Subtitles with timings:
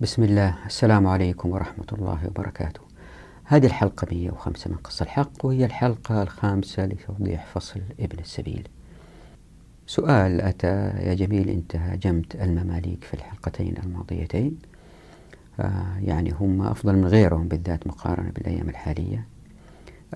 [0.00, 0.66] بسم الله.
[0.66, 2.80] السلام عليكم ورحمة الله وبركاته.
[3.44, 8.68] هذه الحلقة 105 من قصة الحق وهي الحلقة الخامسة لتوضيح فصل ابن السبيل.
[9.86, 14.58] سؤال أتى يا جميل أنت هاجمت المماليك في الحلقتين الماضيتين.
[15.60, 19.26] آه يعني هم أفضل من غيرهم بالذات مقارنة بالأيام الحالية.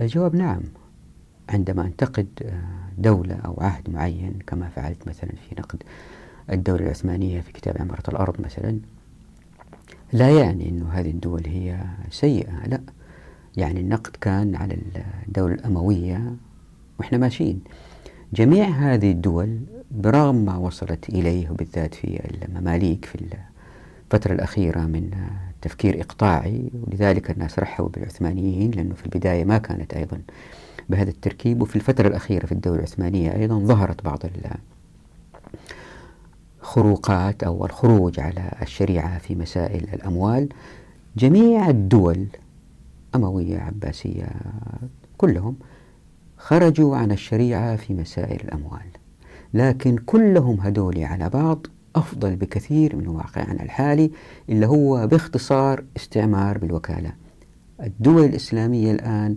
[0.00, 0.62] الجواب نعم
[1.48, 2.62] عندما أنتقد آه،
[2.98, 5.82] دولة أو عهد معين كما فعلت مثلا في نقد
[6.50, 8.80] الدولة العثمانية في كتاب عمارة الأرض مثلا
[10.12, 12.80] لا يعني أن هذه الدول هي سيئة لا.
[13.56, 14.78] يعني النقد كان على
[15.28, 16.34] الدولة الأموية
[16.98, 17.60] وإحنا ماشيين.
[18.32, 19.58] جميع هذه الدول
[19.90, 23.18] برغم ما وصلت إليه وبالذات في المماليك في
[24.12, 25.10] الفترة الأخيرة من
[25.62, 30.20] تفكير إقطاعي ولذلك الناس رحبوا بالعثمانيين لأنه في البداية ما كانت أيضا
[30.88, 31.62] بهذا التركيب.
[31.62, 34.18] وفي الفترة الأخيرة في الدولة العثمانية أيضا ظهرت بعض
[36.60, 40.48] الخروقات أو الخروج على الشريعة في مسائل الأموال
[41.16, 42.26] جميع الدول
[43.14, 44.28] أموية عباسية
[45.16, 45.56] كلهم
[46.36, 48.86] خرجوا عن الشريعة في مسائل الأموال.
[49.54, 54.10] لكن كلهم هدول على بعض أفضل بكثير من واقعنا الحالي
[54.48, 57.12] اللي هو باختصار استعمار بالوكالة.
[57.82, 59.34] الدول الإسلامية الآن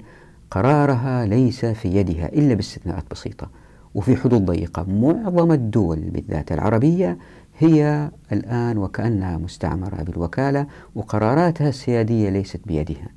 [0.52, 3.50] قرارها ليس في يدها إلا باستثناءات بسيطة.
[3.96, 4.84] وفي حدود ضيقة.
[4.84, 7.18] معظم الدول بالذات العربية
[7.60, 13.08] هي الآن وكأنها مستعمرة بالوكالة وقراراتها السيادية ليست بيدها.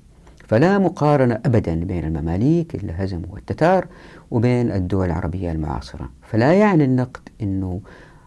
[0.48, 3.86] فلا مقارنة أبدا بين المماليك اللي هزموا التتار
[4.30, 6.08] وبين الدول العربية المعاصرة.
[6.22, 7.80] فلا يعني النقد أنه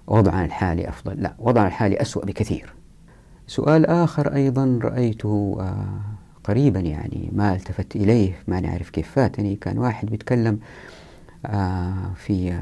[0.08, 1.22] وضعنا الحالي أفضل.
[1.22, 2.74] لا وضعنا الحالي أسوأ بكثير.
[3.48, 6.00] سؤال آخر أيضا رأيته آه،
[6.44, 9.56] قريبا يعني ما التفت إليه ما نعرف كيف فاتني.
[9.56, 10.60] كان واحد بيتكلم
[12.16, 12.60] في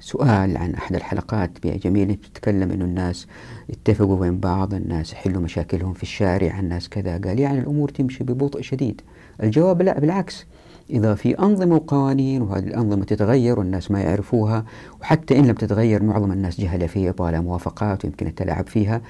[0.00, 3.26] سؤال عن أحد الحلقات جميل بتتكلم إنه الناس
[3.70, 7.18] اتفقوا بين بعض الناس يحلوا مشاكلهم في الشارع الناس كذا.
[7.18, 9.00] قال يعني الأمور تمشي ببطء شديد.
[9.42, 10.46] الجواب لا بالعكس.
[10.90, 14.64] إذا في أنظمة وقوانين وهذه الأنظمة تتغير والناس ما يعرفوها
[15.00, 19.00] وحتى إن لم تتغير معظم الناس جهلة فيها يبغى موافقات ويمكن التلاعب فيها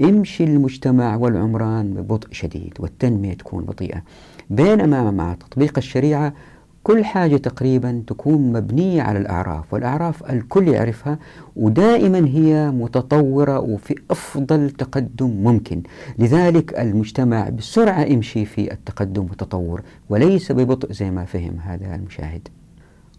[0.00, 4.02] يمشي المجتمع والعمران ببطء شديد والتنمية تكون بطيئة.
[4.50, 6.34] بينما مع تطبيق الشريعة
[6.82, 11.18] كل حاجة تقريبا تكون مبنية على الأعراف والأعراف الكل يعرفها
[11.56, 15.82] ودائما هي متطورة وفي أفضل تقدم ممكن.
[16.18, 22.48] لذلك المجتمع بسرعة يمشي في التقدم والتطور وليس ببطء زي ما فهم هذا المشاهد.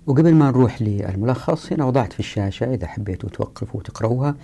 [0.08, 4.36] وقبل ما نروح للملخص هنا وضعت في الشاشة إذا حبيتوا توقفوا وتقرأوها.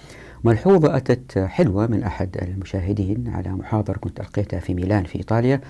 [0.43, 5.61] ملحوظة أتت حلوة من أحد المشاهدين على محاضرة كنت ألقيتها في ميلان في إيطاليا.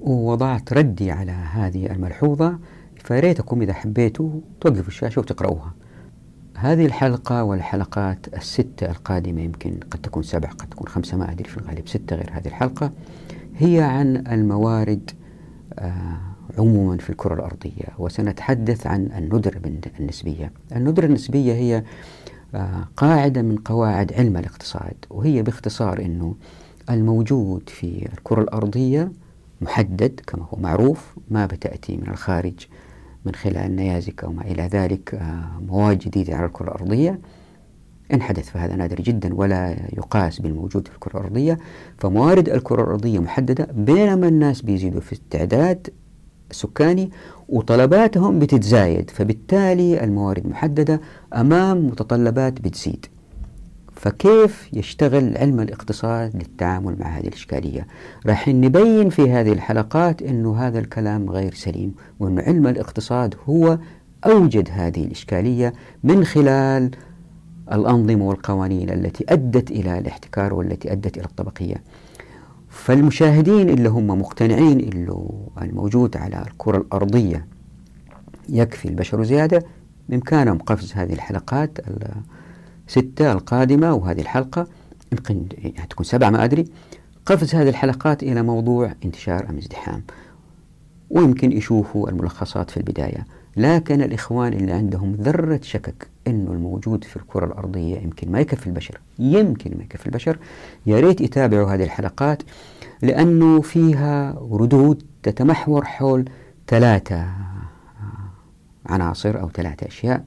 [0.00, 2.58] ووضعت ردي على هذه الملحوظة
[3.04, 5.74] فريتكم إذا حبيتوا توقفوا الشاشة وتقرأوها
[6.56, 11.58] هذه الحلقة والحلقات الستة القادمة يمكن قد تكون سبع قد تكون خمسة ما أدري في
[11.58, 12.90] الغالب ستة غير هذه الحلقة
[13.56, 15.10] هي عن الموارد
[15.78, 16.16] آه
[16.58, 19.60] عموما في الكرة الأرضية وسنتحدث عن الندر
[20.00, 20.52] النسبية.
[20.76, 21.84] الندر النسبية هي
[22.54, 26.34] آه قاعدة من قواعد علم الاقتصاد وهي باختصار أنه
[26.90, 29.12] الموجود في الكرة الأرضية
[29.60, 32.66] محدد كما هو معروف ما بتأتي من الخارج
[33.24, 37.20] من خلال نيازك أو ما إلى ذلك آه، مواد جديدة على الكرة الأرضية.
[38.14, 41.58] إن حدث فهذا نادر جدا ولا يقاس بالموجود في الكرة الأرضية.
[41.98, 45.88] فموارد الكرة الأرضية محددة بينما الناس بيزيدوا في التعداد
[46.50, 47.10] السكاني
[47.48, 51.00] وطلباتهم بتتزايد فبالتالي الموارد محددة
[51.34, 53.06] أمام متطلبات بتزيد.
[54.00, 57.86] فكيف يشتغل علم الاقتصاد للتعامل مع هذه الإشكالية؟
[58.26, 63.78] راح نبين في هذه الحلقات أنه هذا الكلام غير سليم وأن علم الاقتصاد هو
[64.26, 65.72] أوجد هذه الإشكالية
[66.04, 66.90] من خلال
[67.72, 71.82] الأنظمة والقوانين التي أدت إلى الاحتكار والتي أدت إلى الطبقية.
[72.68, 77.46] فالمشاهدين اللي هم مقتنعين أنه الموجود على الكرة الأرضية
[78.48, 79.62] يكفي البشر زيادة
[80.08, 81.78] بإمكانهم قفز هذه الحلقات
[82.90, 84.66] ستة القادمة وهذه الحلقة
[85.12, 85.48] يمكن
[85.90, 86.64] تكون سبعة ما أدري.
[87.26, 90.02] قفز هذه الحلقات إلى موضوع انتشار أم ازدحام
[91.10, 93.26] ويمكن يشوفوا الملخصات في البداية.
[93.56, 99.00] لكن الإخوان اللي عندهم ذرة شكك أنه الموجود في الكرة الأرضية يمكن ما يكفي البشر
[99.18, 100.38] يمكن ما يكفي البشر
[100.86, 102.42] يا ريت يتابعوا هذه الحلقات
[103.02, 106.24] لأنه فيها ردود تتمحور حول
[106.66, 107.26] ثلاثة
[108.86, 110.24] عناصر أو ثلاثة أشياء.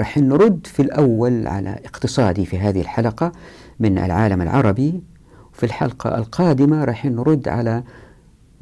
[0.00, 3.32] رح نرد في الأول على اقتصادي في هذه الحلقة
[3.80, 5.00] من العالم العربي.
[5.54, 7.82] وفي الحلقة القادمة رح نرد على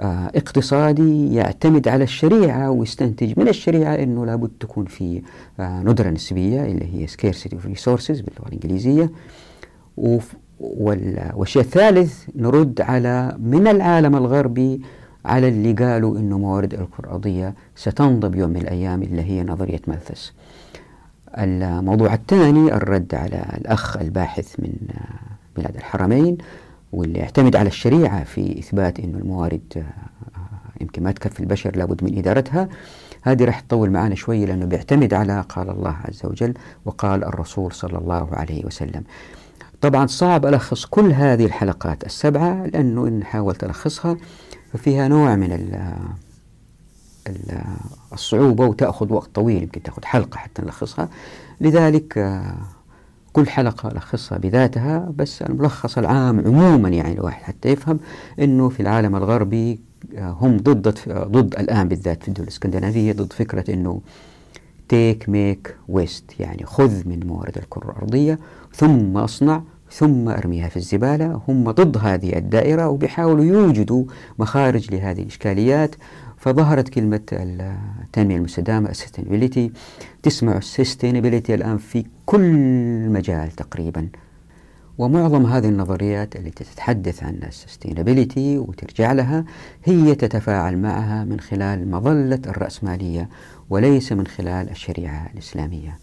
[0.01, 5.23] آه، اقتصادي يعتمد على الشريعة ويستنتج من الشريعة أنه لابد تكون في
[5.61, 9.11] آه، ندرة نسبية اللي هي scarcity of resources باللغة الإنجليزية.
[11.35, 14.81] والشيء الثالث نرد على من العالم الغربي
[15.25, 20.33] على اللي قالوا إنه موارد الكرة الأرضية ستنضب يوم من الأيام اللي هي نظرية مالثس
[21.39, 24.73] الموضوع الثاني الرد على الأخ الباحث من
[25.57, 26.39] بلاد الحرمين
[26.93, 32.19] واللي يعتمد على الشريعة في إثبات أن الموارد آه، يمكن ما تكفي البشر لابد من
[32.19, 32.69] إدارتها.
[33.23, 36.55] هذه راح تطول معنا شوي لأنه بيعتمد على قال الله عز وجل
[36.85, 39.05] وقال الرسول صلى الله عليه وسلم.
[39.81, 44.17] طبعا صعب ألخص كل هذه الحلقات السبعة لأنه إن حاولت ألخصها
[44.73, 45.53] ففيها نوع من
[48.13, 51.09] الصعوبة وتأخذ وقت طويل يمكن تأخذ حلقة حتى نلخصها.
[51.61, 52.55] لذلك آه،
[53.33, 58.01] كل حلقة ألخصها بذاتها بس الملخص العام عموما يعني الواحد حتى يفهم
[58.41, 59.81] أنه في العالم الغربي
[60.17, 64.01] آه، هم ضد ضد الآن بالذات في الدول الإسكندنافية ضد فكرة أنه
[64.89, 68.39] تيك ميك ويست يعني خذ من موارد الكرة الأرضية
[68.75, 71.41] ثم أصنع ثم أرميها في الزبالة.
[71.49, 74.05] هم ضد هذه الدائرة وبيحاولوا يوجدوا
[74.39, 75.95] مخارج لهذه الإشكاليات.
[76.45, 79.73] فظهرت كلمة التنمية المستدامة ال sustainability
[80.23, 82.53] تسمع ال sustainability الآن في كل
[83.09, 84.09] مجال تقريبا.
[84.99, 89.45] ومعظم هذه النظريات التي تتحدث عن ال sustainability وترجع لها
[89.85, 93.29] هي تتفاعل معها من خلال مظلة الرأسمالية
[93.71, 95.99] وليس من خلال الشريعة الإسلامية.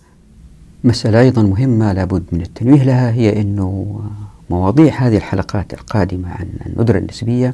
[0.84, 4.02] مسألة أيضا مهمة لابد من التنويه لها هي أنه
[4.50, 7.54] مواضيع هذه الحلقات القادمة عن الندرة النسبية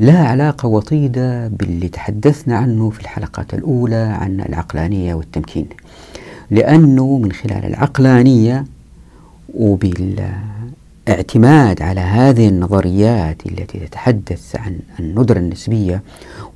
[0.00, 5.66] لها علاقة وطيدة باللي تحدثنا عنه في الحلقات الأولى عن العقلانية والتمكين.
[6.50, 8.64] لأنه من خلال العقلانية
[9.54, 16.02] وبالاعتماد على هذه النظريات التي تتحدث عن الندرة النسبية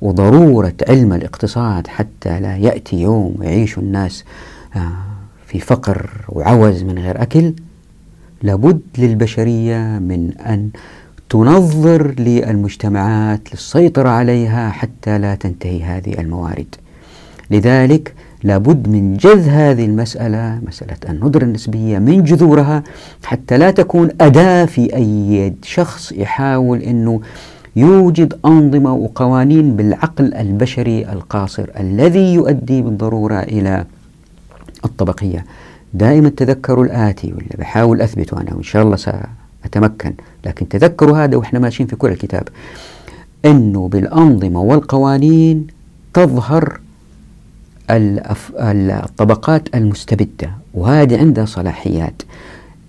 [0.01, 4.23] وضرورة علم الاقتصاد حتى لا يأتي يوم ويعيش الناس
[4.75, 4.91] آه،
[5.47, 7.53] في فقر وعوز من غير أكل
[8.43, 10.69] لابد للبشرية من أن
[11.31, 16.75] تنظر للمجتمعات للسيطرة عليها حتى لا تنتهي هذه الموارد.
[17.51, 18.13] لذلك
[18.43, 22.83] لابد من جذ هذه المسألة مسألة الندرة النسبية من جذورها
[23.23, 27.21] حتى لا تكون أداة في أي شخص يحاول أنه
[27.75, 33.85] يوجد أنظمة وقوانين بالعقل البشري القاصر الذي يؤدي بالضرورة إلى
[34.85, 35.45] الطبقية.
[35.93, 38.95] دائما تذكروا الآتي واللي بحاول أثبته أنا وإن شاء الله
[39.63, 40.13] سأتمكن
[40.45, 42.47] لكن تذكروا هذا وإحنا ماشيين في كل الكتاب.
[43.45, 45.67] أنه بالأنظمة والقوانين
[46.13, 46.79] تظهر
[47.89, 52.21] الطبقات المستبدة وهذه عندها صلاحيات.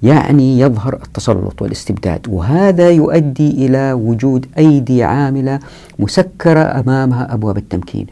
[0.03, 5.61] يعني يظهر التسلط والاستبداد وهذا يؤدي إلى وجود أيدي عاملة
[5.99, 8.07] مسكرة أمامها أبواب التمكين.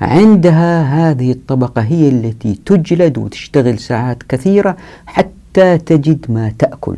[0.00, 4.76] عندها هذه الطبقة هي التي تجلد وتشتغل ساعات كثيرة
[5.06, 6.96] حتى تجد ما تأكل.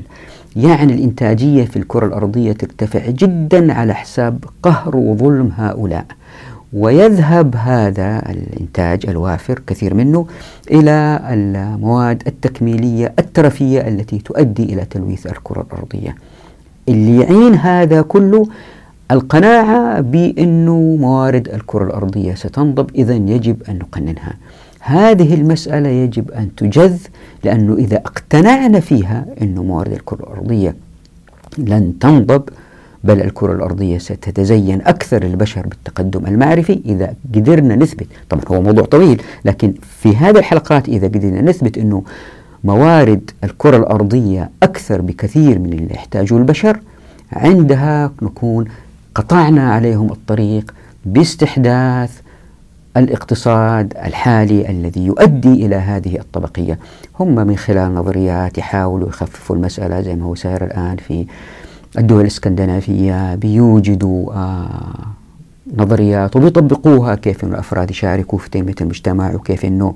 [0.56, 6.05] يعني الإنتاجية في الكرة الأرضية ترتفع جدا على حساب قهر وظلم هؤلاء.
[6.73, 10.26] ويذهب هذا الإنتاج الوافر كثير منه
[10.70, 16.14] إلى المواد التكميلية الترفية التي تؤدي إلى تلويث الكرة الأرضية.
[16.88, 18.46] اللي يعين هذا كله
[19.11, 24.35] القناعة بأنه موارد الكرة الأرضية ستنضب إذا يجب أن نقننها.
[24.81, 26.99] هذه المسألة يجب أن تجذ
[27.44, 30.75] لأنه إذا اقتنعنا فيها أن موارد الكرة الأرضية
[31.59, 32.43] لن تنضب
[33.05, 38.06] بل الكرة الأرضية ستتزين أكثر البشر بالتقدم المعرفي إذا قدرنا نثبت.
[38.31, 42.03] طبعا هو موضوع طويل لكن في هذه الحلقات إذا قدرنا نثبت أنه
[42.65, 46.81] موارد الكرة الأرضية أكثر بكثير من اللي يحتاجه البشر
[47.32, 48.65] عندها نكون
[49.15, 52.20] قطعنا عليهم الطريق باستحداث
[52.97, 56.79] الاقتصاد الحالي الذي يؤدي إلى هذه الطبقية.
[57.20, 61.27] هم من خلال نظريات يحاولوا يخففوا المسألة زي ما هو سائر الآن في
[61.99, 64.94] الدول الإسكندنافية بيوجدوا آه
[65.77, 69.94] نظريات وبيطبقوها كيف أن الأفراد يشاركوا في تنمية المجتمع وكيف أنه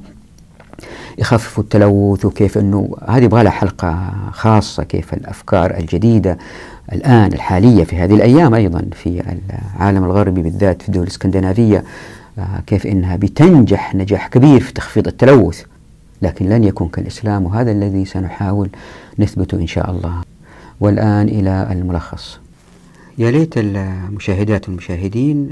[1.19, 6.39] يخففوا التلوث وكيف أنه هذه يبغى لها حلقة خاصة كيف الأفكار الجديدة
[6.93, 9.23] الآن الحالية في هذه الأيام أيضا في
[9.79, 11.85] العالم الغربي بالذات في الدول الإسكندنافية.
[12.67, 15.63] كيف أنها بتنجح نجاح كبير في تخفيض التلوث؟
[16.23, 18.69] لكن لن يكون كالإسلام وهذا الذي سنحاول
[19.19, 20.23] نثبته إن شاء الله.
[20.81, 22.39] والآن إلى الملخص.
[23.19, 25.51] يا ليت المشاهدات والمشاهدين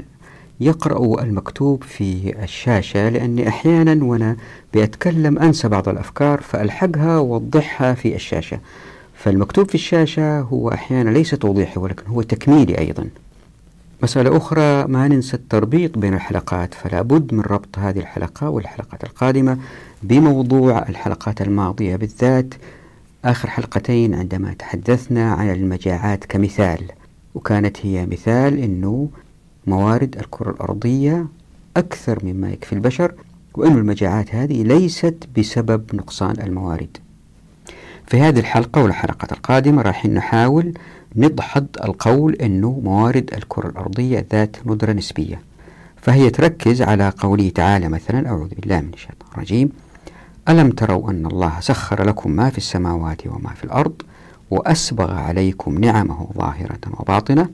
[0.59, 4.35] يقرأوا المكتوب في الشاشة لأني أحيانا وأنا
[4.73, 8.59] بأتكلم أنسى بعض الأفكار فألحقها وأوضحها في الشاشة.
[9.15, 13.07] فالمكتوب في الشاشة هو أحيانا ليس توضيحي ولكن هو تكميلي أيضا.
[14.03, 19.57] مسألة أخرى ما ننسى التربيط بين الحلقات فلا بد من ربط هذه الحلقة والحلقات القادمة
[20.03, 21.95] بموضوع الحلقات الماضية.
[21.95, 22.53] بالذات
[23.25, 26.91] آخر حلقتين عندما تحدثنا عن المجاعات كمثال
[27.35, 29.09] وكانت هي مثال أنه
[29.67, 31.27] موارد الكرة الأرضية
[31.77, 33.13] أكثر مما يكفي البشر
[33.55, 36.97] وأن المجاعات هذه ليست بسبب نقصان الموارد.
[38.07, 40.73] في هذه الحلقة والحلقة القادمة راح نحاول
[41.15, 45.41] نضحض القول أنه موارد الكرة الأرضية ذات ندرة نسبية
[46.01, 49.69] فهي تركز على قوله تعالى مثلا أعوذ بالله من الشيطان الرجيم.
[50.49, 54.01] ألم تروا أن الله سخر لكم ما في السماوات وما في الأرض
[54.51, 57.49] وأسبغ عليكم نعمه ظاهرة وباطنة؟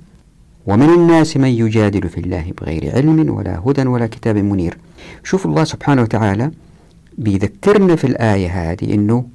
[0.67, 4.77] ومن الناس من يجادل في الله بغير علم ولا هدى ولا كتاب منير.
[5.23, 6.51] شوف الله سبحانه وتعالى
[7.17, 9.25] بيذكرنا في الآية هذه أنه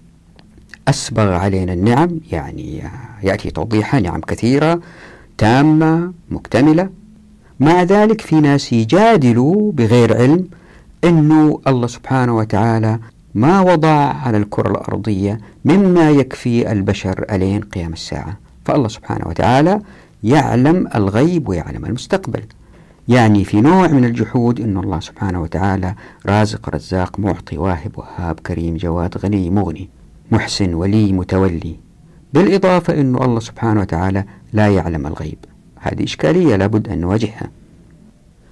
[0.88, 2.82] أسبغ علينا النعم يعني
[3.22, 4.80] يأتي توضيحها نعم كثيرة
[5.38, 6.88] تامة مكتملة.
[7.60, 10.48] مع ذلك في ناس يجادلوا بغير علم
[11.04, 12.98] أنه الله سبحانه وتعالى
[13.34, 18.36] ما وضع على الكرة الأرضية مما يكفي البشر ألين قيام الساعة.
[18.64, 19.80] فالله سبحانه وتعالى
[20.24, 22.42] يعلم الغيب ويعلم المستقبل.
[23.08, 25.94] يعني في نوع من الجحود أن الله سبحانه وتعالى
[26.26, 29.88] رازق رزاق معطي واهب وهاب كريم جواد غني مغني.
[30.34, 31.76] محسن ولي متولي.
[32.32, 35.38] بالإضافة أن الله سبحانه وتعالى لا يعلم الغيب.
[35.80, 37.50] هذه إشكالية لابد أن نواجهها.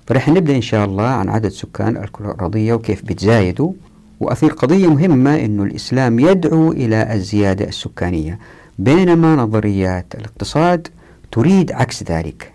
[0.07, 3.73] فرح نبدأ إن شاء الله عن عدد سكان الكرة الأرضية وكيف بتزايدوا.
[4.21, 8.39] وأثير قضية مهمة أن الإسلام يدعو إلى الزيادة السكانية.
[8.79, 10.89] بينما نظريات الاقتصاد
[11.33, 12.53] تريد عكس ذلك.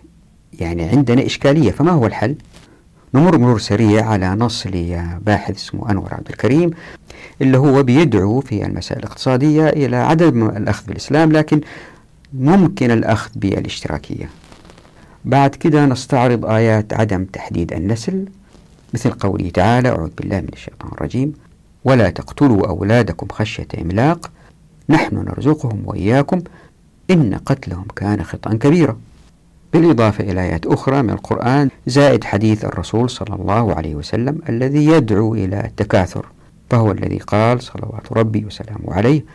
[0.59, 2.35] يعني عندنا إشكالية فما هو الحل؟
[3.13, 6.71] نمر مرور سريع على نص لباحث اسمه أنور عبد الكريم
[7.41, 11.61] اللي هو بيدعو في المسائل الاقتصادية إلى عدم الأخذ بالإسلام لكن
[12.33, 14.29] ممكن الأخذ بالاشتراكية.
[15.25, 18.25] بعد كده نستعرض آيات عدم تحديد النسل
[18.93, 21.33] مثل قوله تعالى أعوذ بالله من الشيطان الرجيم
[21.83, 24.31] ولا تقتلوا أولادكم خشية إملاق
[24.89, 26.41] نحن نرزقهم وإياكم
[27.11, 28.97] إن قتلهم كان خطأ كبيرا.
[29.77, 35.35] بالإضافة إلى آيات أخرى من القرآن زائد حديث الرسول صلى الله عليه وسلم الذي يدعو
[35.35, 36.25] إلى التكاثر
[36.69, 39.25] فهو الذي قال صلوات ربي وسلامه عليه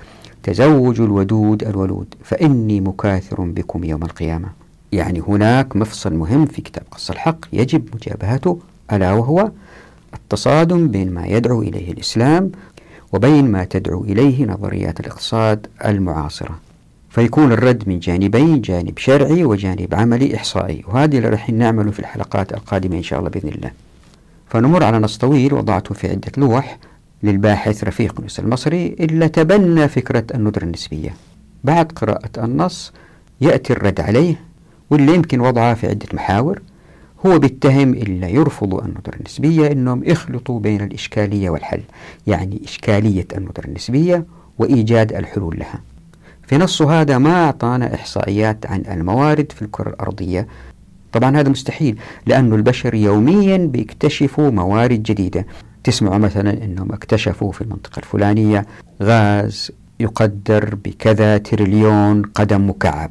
[0.42, 4.48] تزوجوا الودود الولود فإني مكاثر بكم يوم القيامة.
[4.92, 8.58] يعني هناك مفصل مهم في كتاب قص الحق يجب مجابهته
[8.92, 9.50] ألا وهو
[10.14, 12.52] التصادم بين ما يدعو إليه الإسلام
[13.12, 16.58] وبين ما تدعو إليه نظريات الاقتصاد المعاصرة.
[17.12, 20.84] فيكون الرد من جانبين جانب شرعي وجانب عملي إحصائي.
[20.88, 23.70] وهذه اللي راح نعمله في الحلقات القادمة إن شاء الله بإذن الله.
[24.48, 26.78] فنمر على نص طويل وضعته في عدة لوح
[27.22, 31.14] للباحث رفيق يونس المصري إلا تبنى فكرة الندرة النسبية.
[31.64, 32.92] بعد قراءة النص
[33.40, 34.40] يأتي الرد عليه
[34.90, 36.62] واللي يمكن وضعه في عدة محاور.
[37.26, 41.82] هو بيتهم اللي يرفضوا الندرة النسبية أنهم يخلطوا بين الإشكالية والحل
[42.26, 44.24] يعني إشكالية الندرة النسبية
[44.58, 45.91] وإيجاد الحلول لها.
[46.46, 50.46] في نصه هذا ما أعطانا إحصائيات عن الموارد في الكرة الأرضية.
[51.12, 55.46] طبعا هذا مستحيل لأن البشر يوميا بيكتشفوا موارد جديدة.
[55.84, 58.66] تسمعوا مثلا أنهم اكتشفوا في المنطقة الفلانية
[59.02, 59.70] غاز
[60.00, 63.10] يقدر بكذا تريليون قدم مكعب.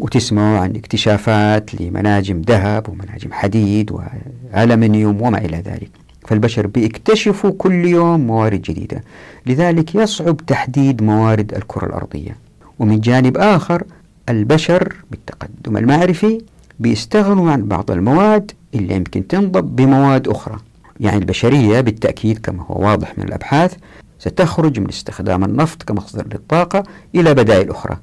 [0.00, 5.90] وتسمعوا عن اكتشافات لمناجم ذهب ومناجم حديد وألمنيوم وما إلى ذلك.
[6.26, 9.02] فالبشر بيكتشفوا كل يوم موارد جديدة.
[9.46, 12.41] لذلك يصعب تحديد موارد الكرة الأرضية.
[12.82, 13.84] ومن جانب آخر
[14.28, 16.40] البشر بالتقدم المعرفي
[16.80, 20.56] بيستغنوا عن بعض المواد اللي يمكن تنضب بمواد أخرى.
[21.00, 23.74] يعني البشرية بالتأكيد كما هو واضح من الأبحاث
[24.18, 26.82] ستخرج من استخدام النفط كمصدر للطاقة
[27.14, 27.96] إلى بدائل أخرى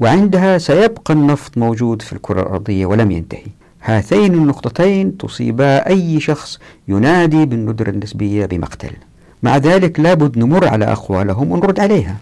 [0.00, 3.46] وعندها سيبقى النفط موجود في الكرة الأرضية ولم ينتهي.
[3.82, 6.58] هاتين النقطتين تصيبا أي شخص
[6.88, 8.92] ينادي بالندرة النسبية بمقتل.
[9.42, 12.16] مع ذلك لابد نمر على أقوالهم ونرد عليها.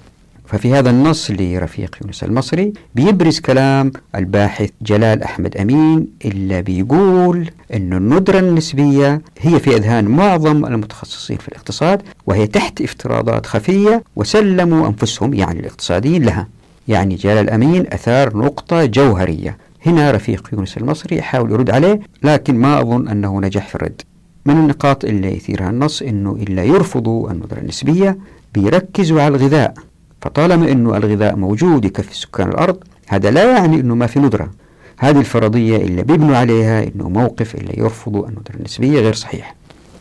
[0.51, 7.93] ففي هذا النص لرفيق يونس المصري بيبرز كلام الباحث جلال أحمد أمين اللي بيقول أن
[7.93, 15.35] الندرة النسبية هي في أذهان معظم المتخصصين في الاقتصاد وهي تحت افتراضات خفية وسلموا أنفسهم
[15.35, 16.49] يعني الاقتصاديين لها.
[16.89, 19.57] يعني جلال أمين أثار نقطة جوهرية.
[19.87, 24.03] هنا رفيق يونس المصري يحاول يرد عليه لكن ما أظن أنه نجح في الرد.
[24.47, 28.19] من النقاط اللي يثيرها النص أنه إلا يرفضوا الندرة النسبية
[28.55, 29.75] بيركزوا على الغذاء.
[30.23, 32.77] فطالما أنه الغذاء موجود يكفي سكان الأرض
[33.09, 34.51] هذا لا يعني أنه ما في ندرة.
[34.99, 39.55] هذه الفرضية اللي بيبنوا عليها أنه موقف اللي يرفضوا الندرة النسبية غير صحيح.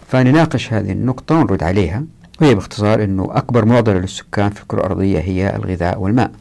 [0.07, 2.03] فنناقش هذه النقطة ونرد عليها
[2.41, 6.31] وهي باختصار أنه أكبر معضلة للسكان في الكرة الأرضية هي الغذاء والماء.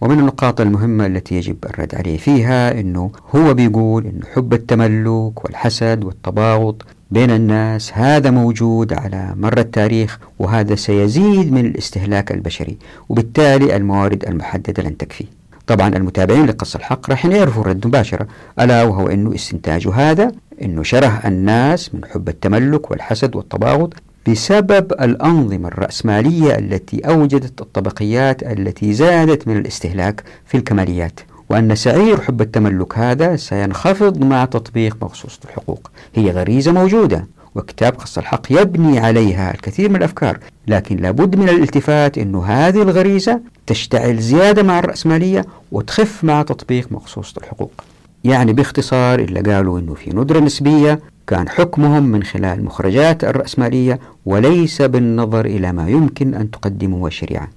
[0.00, 6.04] ومن النقاط المهمة التي يجب الرد عليه فيها أنه هو بيقول أن حب التملك والحسد
[6.04, 14.24] والتباغض بين الناس هذا موجود على مر التاريخ وهذا سيزيد من الاستهلاك البشري وبالتالي الموارد
[14.24, 15.24] المحددة لن تكفي.
[15.66, 18.26] طبعا المتابعين لقص الحق راح يعرفوا الرد مباشرة
[18.60, 23.94] ألا وهو أنه استنتاج هذا أنه شره الناس من حب التملك والحسد والتباغض
[24.28, 31.20] بسبب الأنظمة الرأسمالية التي أوجدت الطبقيات التي زادت من الاستهلاك في الكماليات.
[31.50, 35.90] وأن سعير حب التملك هذا سينخفض مع تطبيق مخصوص الحقوق.
[36.14, 42.18] هي غريزة موجودة وكتاب قص الحق يبني عليها الكثير من الأفكار لكن لابد من الالتفات
[42.18, 47.72] أن هذه الغريزة تشتعل زيادة مع الرأسمالية وتخف مع تطبيق مخصوص الحقوق.
[48.24, 54.82] يعني باختصار اللي قالوا أنه في ندرة نسبية كان حكمهم من خلال مخرجات الرأسمالية وليس
[54.82, 57.48] بالنظر إلى ما يمكن أن تقدمه الشريعة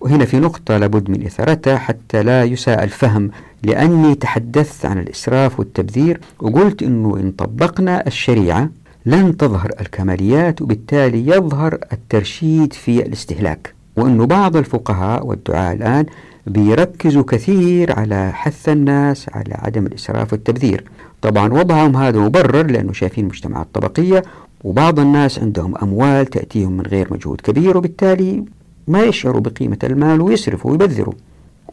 [0.00, 3.30] وهنا في نقطة لابد من إثارتها حتى لا يساء الفهم
[3.62, 8.68] لأني تحدثت عن الإسراف والتبذير وقلت أنه إن طبقنا الشريعة
[9.06, 13.74] لن تظهر الكماليات وبالتالي يظهر الترشيد في الاستهلاك.
[13.96, 16.06] وأنه بعض الفقهاء والدعاء الآن
[16.46, 20.84] بيركزوا كثير على حث الناس على عدم الإسراف والتبذير.
[21.22, 24.22] طبعا وضعهم هذا مبرر لأنه شايفين مجتمعات طبقية
[24.64, 28.44] وبعض الناس عندهم أموال تأتيهم من غير مجهود كبير وبالتالي
[28.88, 31.14] ما يشعروا بقيمة المال ويسرفوا ويبذروا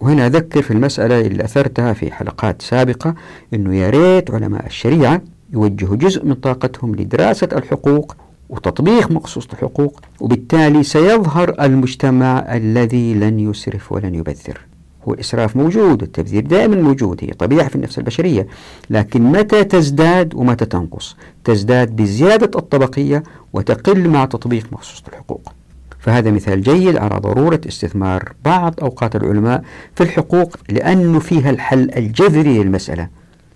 [0.01, 3.15] وهنا أذكر في المسألة اللي أثرتها في حلقات سابقة
[3.53, 5.21] أنه يا ريت علماء الشريعة
[5.53, 8.15] يوجهوا جزء من طاقتهم لدراسة الحقوق
[8.49, 14.59] وتطبيق مقصوص الحقوق وبالتالي سيظهر المجتمع الذي لن يسرف ولن يبذر.
[15.07, 18.47] هو الإسراف موجود التبذير دائما موجود هي طبيعة في النفس البشرية
[18.89, 23.23] لكن متى تزداد ومتى تنقص؟ تزداد بزيادة الطبقية
[23.53, 25.51] وتقل مع تطبيق مخصوص الحقوق.
[25.99, 29.63] فهذا مثال جيد على ضرورة استثمار بعض أوقات العلماء
[29.95, 33.07] في الحقوق لأنه فيها الحل الجذري للمسألة.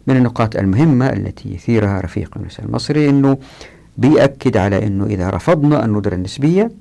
[0.07, 3.37] من النقاط المهمة التي يثيرها رفيق المسألة المصري أنه
[3.97, 6.71] بيأكد على أنه إذا رفضنا الندرة النسبية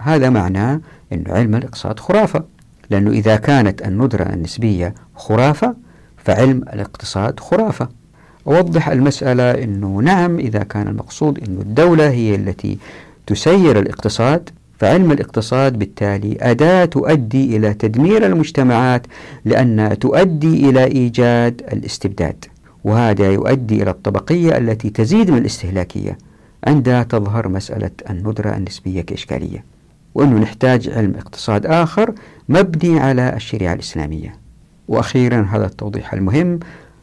[0.00, 0.80] هذا معناه
[1.12, 2.44] أن علم الاقتصاد خرافة.
[2.90, 5.74] لأنه إذا كانت الندرة النسبية خرافة
[6.16, 7.88] فعلم الاقتصاد خرافة.
[8.46, 12.78] أوضح المسألة أنه نعم إذا كان المقصود أن الدولة هي التي
[13.26, 19.06] تسير الاقتصاد فعلم الاقتصاد بالتالي أداة تؤدي إلى تدمير المجتمعات
[19.44, 22.44] لأنها تؤدي إلى إيجاد الاستبداد
[22.84, 26.18] وهذا يؤدي إلى الطبقية التي تزيد من الاستهلاكية
[26.64, 29.64] عندها تظهر مسألة الندرة النسبية كإشكالية.
[30.14, 32.14] وأنه نحتاج علم اقتصاد آخر
[32.48, 34.34] مبني على الشريعة الإسلامية.
[34.88, 36.60] وأخيرا هذا التوضيح المهم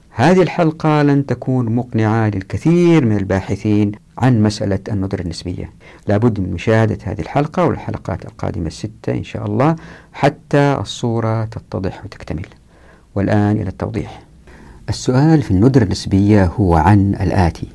[0.09, 5.69] هذه الحلقة لن تكون مقنعة للكثير من الباحثين عن مسألة الندرة النسبية.
[6.07, 9.75] لابد من مشاهدة هذه الحلقة والحلقات القادمة الستة إن شاء الله
[10.13, 12.45] حتى الصورة تتضح وتكتمل.
[13.15, 14.21] والآن إلى التوضيح.
[14.89, 17.67] السؤال في الندرة النسبية هو عن الآتي.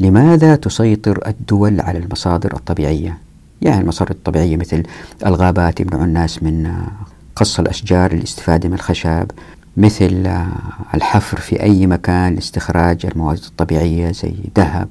[0.00, 3.18] لماذا تسيطر الدول على المصادر الطبيعية؟
[3.62, 4.82] يعني المصادر الطبيعية مثل
[5.26, 6.72] الغابات يمنع الناس من
[7.36, 9.30] قص الأشجار للاستفادة من الخشب
[9.76, 10.36] مثل
[10.94, 14.88] الحفر في أي مكان لاستخراج المواد الطبيعية زي ذهب.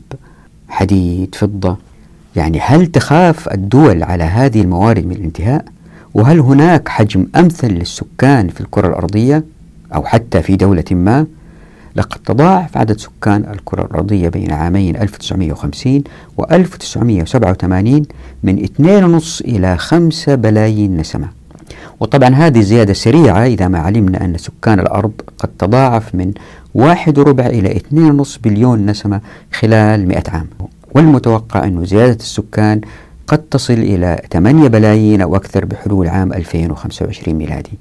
[0.72, 1.78] حديد فضة.
[2.36, 5.66] يعني هل تخاف الدول على هذه الموارد من الانتهاء؟
[6.14, 9.44] وهل هناك حجم أمثل للسكان في الكرة الأرضية
[9.96, 11.26] أو حتى في دولة ما؟
[11.96, 16.04] لقد تضاعف عدد سكان الكرة الأرضية بين عامين 1950
[16.38, 18.04] و 1987
[18.44, 21.41] من 2.5 إلى 5 بلايين نسمة.
[22.02, 26.32] وطبعا هذه زيادة سريعة إذا ما علمنا أن سكان الأرض قد تضاعف من
[26.74, 29.22] واحد وربع إلى اثنين ونصف بليون نسمة
[29.54, 30.48] خلال مئة عام.
[30.96, 32.82] والمتوقع أن زيادة السكان
[33.28, 37.74] قد تصل إلى 8 بلايين أو أكثر بحلول عام 2025 ميلادي.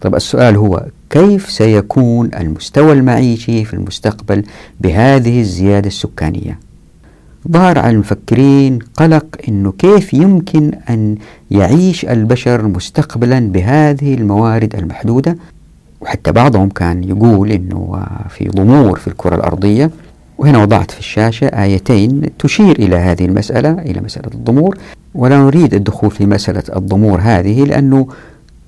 [0.00, 4.44] طب السؤال هو كيف سيكون المستوى المعيشي في المستقبل
[4.80, 6.67] بهذه الزيادة السكانية؟
[7.50, 11.16] ظهر على المفكرين قلق أنه كيف يمكن أن
[11.50, 15.36] يعيش البشر مستقبلا بهذه الموارد المحدودة؟
[16.00, 19.90] وحتى بعضهم كان يقول أنه في ضمور في الكرة الأرضية
[20.38, 24.78] وهنا وضعت في الشاشة آيتين تشير إلى هذه المسألة إلى مسألة الضمور.
[25.14, 28.06] ولا نريد الدخول في مسألة الضمور هذه لأنه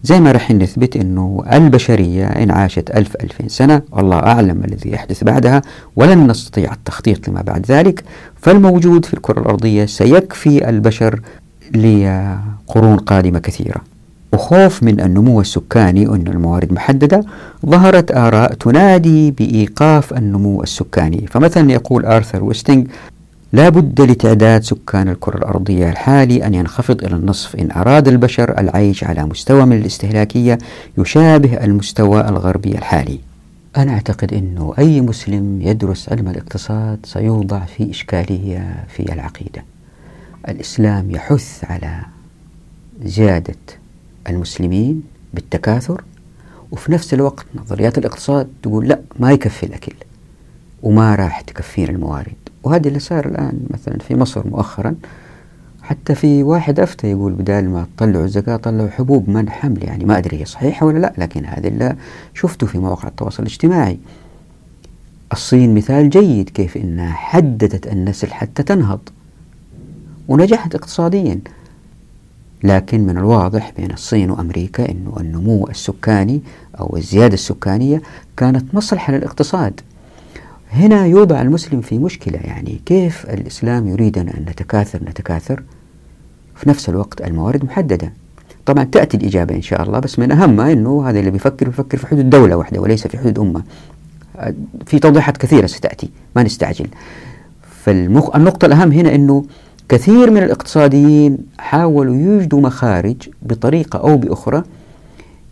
[0.03, 5.25] زي ما رح نثبت أنه البشرية إن عاشت ألف ألفين سنة والله أعلم الذي يحدث
[5.25, 5.63] بعدها
[5.97, 8.05] ولن نستطيع التخطيط لما بعد ذلك
[8.37, 11.21] فالموجود في الكرة الأرضية سيكفي البشر
[11.75, 13.81] لقرون قادمة كثيرة.
[14.33, 17.25] وخوف من النمو السكاني وأن الموارد محددة
[17.67, 21.27] ظهرت آراء تنادي بإيقاف النمو السكاني.
[21.27, 22.85] فمثلا يقول آرثر ويستينغ
[23.53, 29.05] لا بد لتعداد سكان الكرة الأرضية الحالي أن ينخفض إلى النصف إن أراد البشر العيش
[29.05, 30.59] على مستوى من الاستهلاكية
[30.99, 33.19] يشابه المستوى الغربي الحالي.
[33.77, 39.65] أنا أعتقد أنه أي مسلم يدرس علم الاقتصاد سيوضع في إشكالية في العقيدة.
[40.49, 42.01] الإسلام يحث على
[43.05, 43.55] زيادة
[44.29, 45.03] المسلمين
[45.35, 46.05] بالتكاثر
[46.73, 49.95] وفي نفس الوقت نظريات الاقتصاد تقول لا ما يكفي الأكل
[50.83, 52.50] وما راح تكفينا الموارد.
[52.62, 54.94] وهذا اللي صار الآن مثلا في مصر مؤخرا.
[55.83, 60.18] حتى في واحد أفتى يقول بدال ما تطلعوا الزكاة طلعوا حبوب من حمل يعني ما
[60.18, 61.96] أدري هي صحيحة ولا لا لكن هذا اللي
[62.35, 63.99] شفته في مواقع التواصل الاجتماعي.
[65.33, 69.01] الصين مثال جيد كيف أنها حددت النسل حتى تنهض
[70.29, 71.40] ونجحت اقتصاديا.
[72.64, 76.40] لكن من الواضح بين الصين وأمريكا أنه النمو السكاني
[76.81, 78.03] أو الزيادة السكانية
[78.37, 79.81] كانت مصلحة للاقتصاد.
[80.72, 85.62] هنا يوضع المسلم في مشكلة يعني كيف الإسلام يريدنا أن نتكاثر نتكاثر؟
[86.56, 88.12] في نفس الوقت الموارد محددة.
[88.66, 92.06] طبعا تأتي الإجابة إن شاء الله بس من أهمها أنه هذا اللي بيفكر بيفكر في
[92.06, 93.62] حدود دولة واحدة وليس في حدود أمة.
[94.87, 96.87] في توضيحات كثيرة ستأتي ما نستعجل.
[97.85, 99.44] فالنقطة الأهم هنا أنه
[99.88, 104.62] كثير من الاقتصاديين حاولوا يوجدوا مخارج بطريقة أو بأخرى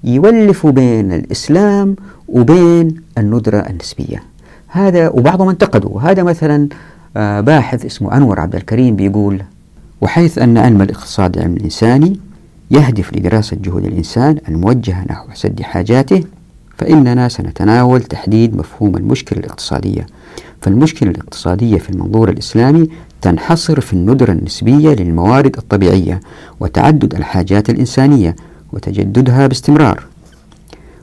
[0.05, 1.97] يولفوا بين الإسلام
[2.29, 4.23] وبين الندرة النسبية.
[4.69, 6.01] هذا وبعضهم انتقدوا.
[6.01, 6.69] هذا مثلا
[7.17, 9.43] آه، باحث اسمه أنور عبد الكريم بيقول
[10.01, 12.21] وحيث أن علم الاقتصاد علم الإنساني
[12.71, 16.25] يهدف لدراسة جهود الإنسان الموجهة نحو سد حاجاته
[16.79, 20.07] فإننا سنتناول تحديد مفهوم المشكلة الاقتصادية.
[20.63, 22.89] فالمشكلة الاقتصادية في المنظور الإسلامي
[23.23, 26.21] تنحصر في الندرة النسبية للموارد الطبيعية
[26.61, 28.37] وتعدد الحاجات الإنسانية
[28.73, 30.03] وتجددها باستمرار.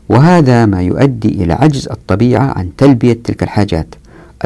[0.10, 3.96] وهذا ما يؤدي إلى عجز الطبيعة عن تلبية تلك الحاجات.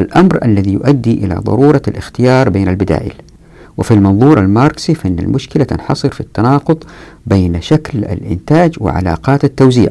[0.00, 3.12] الأمر الذي يؤدي إلى ضرورة الاختيار بين البدائل.
[3.76, 6.84] وفي المنظور الماركسي فإن المشكلة تنحصر في التناقض
[7.26, 9.90] بين شكل الإنتاج وعلاقات التوزيع.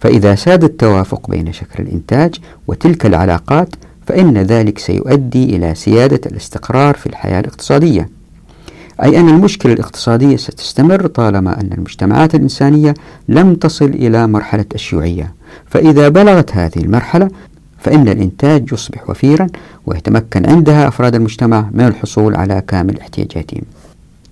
[0.00, 2.34] فإذا ساد التوافق بين شكل الإنتاج
[2.66, 3.68] وتلك العلاقات
[4.06, 8.08] فإن ذلك سيؤدي إلى سيادة الاستقرار في الحياة الاقتصادية.
[9.02, 12.94] أي أن المشكلة الاقتصادية ستستمر طالما أن المجتمعات الإنسانية
[13.28, 15.34] لم تصل إلى مرحلة الشيوعية.
[15.66, 17.28] فإذا بلغت هذه المرحلة
[17.78, 19.46] فإن الإنتاج يصبح وفيرا
[19.86, 23.62] ويتمكن عندها أفراد المجتمع من الحصول على كامل احتياجاتهم.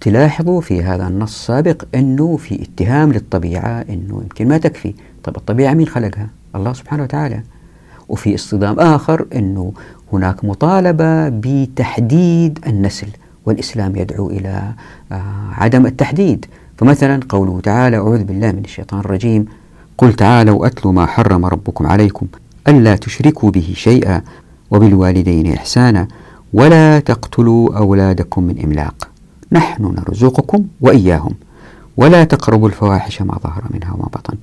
[0.01, 4.94] تلاحظوا في هذا النص السابق أنه في اتهام للطبيعة أنه يمكن ما تكفي.
[5.25, 7.42] طب الطبيعة مين خلقها؟ الله سبحانه وتعالى.
[8.09, 9.72] وفي اصطدام آخر أنه
[10.12, 13.09] هناك مطالبة بتحديد النسل.
[13.46, 14.72] والإسلام يدعو إلى
[15.12, 16.46] آه، عدم التحديد.
[16.78, 19.46] فمثلا قوله تعالى أعوذ بالله من الشيطان الرجيم.
[19.98, 22.26] قل تعالوا أتلوا ما حرم ربكم عليكم
[22.68, 24.22] ألا تشركوا به شيئا
[24.70, 26.09] وبالوالدين إحسانا
[26.52, 29.09] ولا تقتلوا أولادكم من إملاق.
[29.52, 31.35] نحن نرزقكم وإياهم
[31.96, 34.37] ولا تقربوا الفواحش ما ظهر منها وما بطن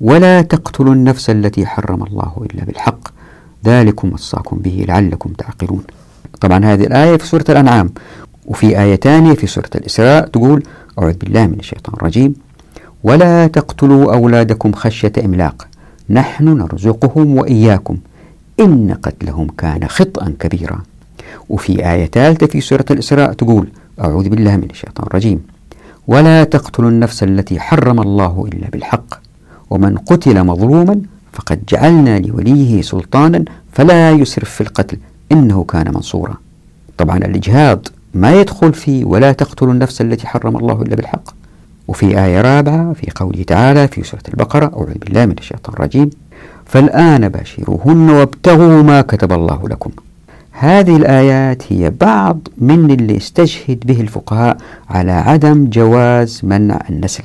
[0.00, 3.08] ولا تقتلوا النفس التي حرم الله إلا بالحق.
[3.64, 5.84] ذلكم وصاكم به لعلكم تعقلون.
[6.40, 7.90] طبعا هذه الآية في سورة الأنعام.
[8.46, 10.62] وفي آية ثانية في سورة الإسراء تقول
[10.98, 12.34] أعوذ بالله من الشيطان الرجيم.
[13.04, 15.68] ولا تقتلوا أولادكم خشية إملاق.
[16.10, 17.96] نحن نرزقهم وإياكم.
[18.60, 20.82] إن قتلهم كان خطأ كبيرا.
[21.48, 23.68] وفي آية ثالثة في سورة الإسراء تقول
[24.00, 25.42] أعوذ بالله من الشيطان الرجيم.
[26.06, 29.14] ولا تقتلوا النفس التي حرم الله إلا بالحق.
[29.70, 31.00] ومن قتل مظلوما
[31.32, 34.98] فقد جعلنا لوليه سلطانا فلا يسرف في القتل.
[35.32, 36.34] إنه كان منصورا.
[36.98, 41.22] طبعا الإجهاض ما يدخل في ولا تقتلوا النفس التي حرم الله إلا بالحق.
[41.88, 46.10] وفي آية رابعة في قوله تعالى في سورة البقرة أعوذ بالله من الشيطان الرجيم
[46.66, 49.90] فالآن باشروهن وابتغوا ما كتب الله لكم.
[50.52, 54.56] هذه الآيات هي بعض من اللي استشهد به الفقهاء
[54.90, 57.24] على عدم جواز منع النسل.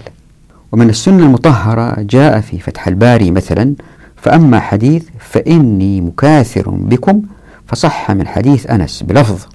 [0.71, 3.73] ومن السنة المطهرة جاء في فتح الباري مثلا
[4.15, 7.21] فأما حديث فإني مكاثر بكم
[7.67, 9.45] فصح من حديث أنس بلفظ.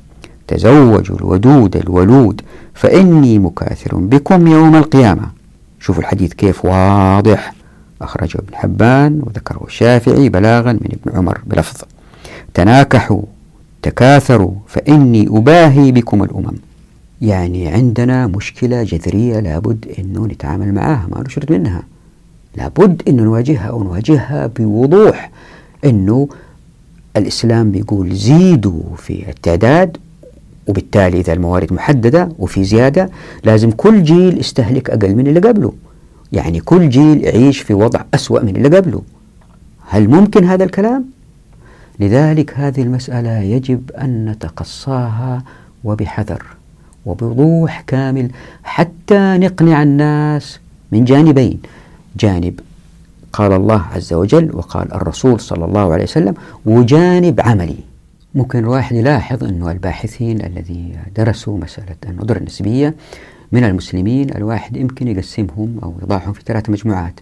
[0.48, 2.40] تزوجوا الودود الولود
[2.74, 5.30] فإني مكاثر بكم يوم القيامة.
[5.80, 7.54] شوفوا الحديث كيف واضح.
[8.02, 11.80] أخرجه ابن حبان وذكره الشافعي بلاغا من ابن عمر بلفظ.
[12.54, 13.22] تناكحوا
[13.82, 16.56] تكاثروا فإني أباهي بكم الأمم.
[17.22, 21.82] يعني عندنا مشكلة جذرية لابد أنه نتعامل معها ما نشرد منها.
[22.56, 25.30] لابد أن نواجهها ونواجهها بوضوح.
[25.85, 26.28] أنه
[27.16, 29.96] الإسلام بيقول زيدوا في التعداد
[30.66, 33.11] وبالتالي إذا الموارد محددة وفي زيادة
[33.44, 35.72] لازم كل جيل يستهلك أقل من اللي قبله.
[36.33, 39.02] يعني كل جيل يعيش في وضع أسوأ من اللي قبله.
[39.88, 41.05] هل ممكن هذا الكلام؟
[42.00, 45.42] لذلك هذه المسألة يجب أن نتقصاها
[45.85, 46.42] وبحذر
[47.07, 48.31] وبوضوح كامل
[48.64, 50.61] حتى نقنع الناس
[50.92, 51.61] من جانبين.
[52.20, 52.61] جانب
[53.33, 56.35] قال الله عز وجل وقال الرسول صلى الله عليه وسلم
[56.66, 57.79] وجانب عملي.
[58.37, 62.94] ممكن الواحد يلاحظ أنه الباحثين الذي درسوا مسألة الندرة النسبية
[63.53, 67.20] من المسلمين الواحد يمكن يقسمهم أو يضعهم في ثلاث مجموعات.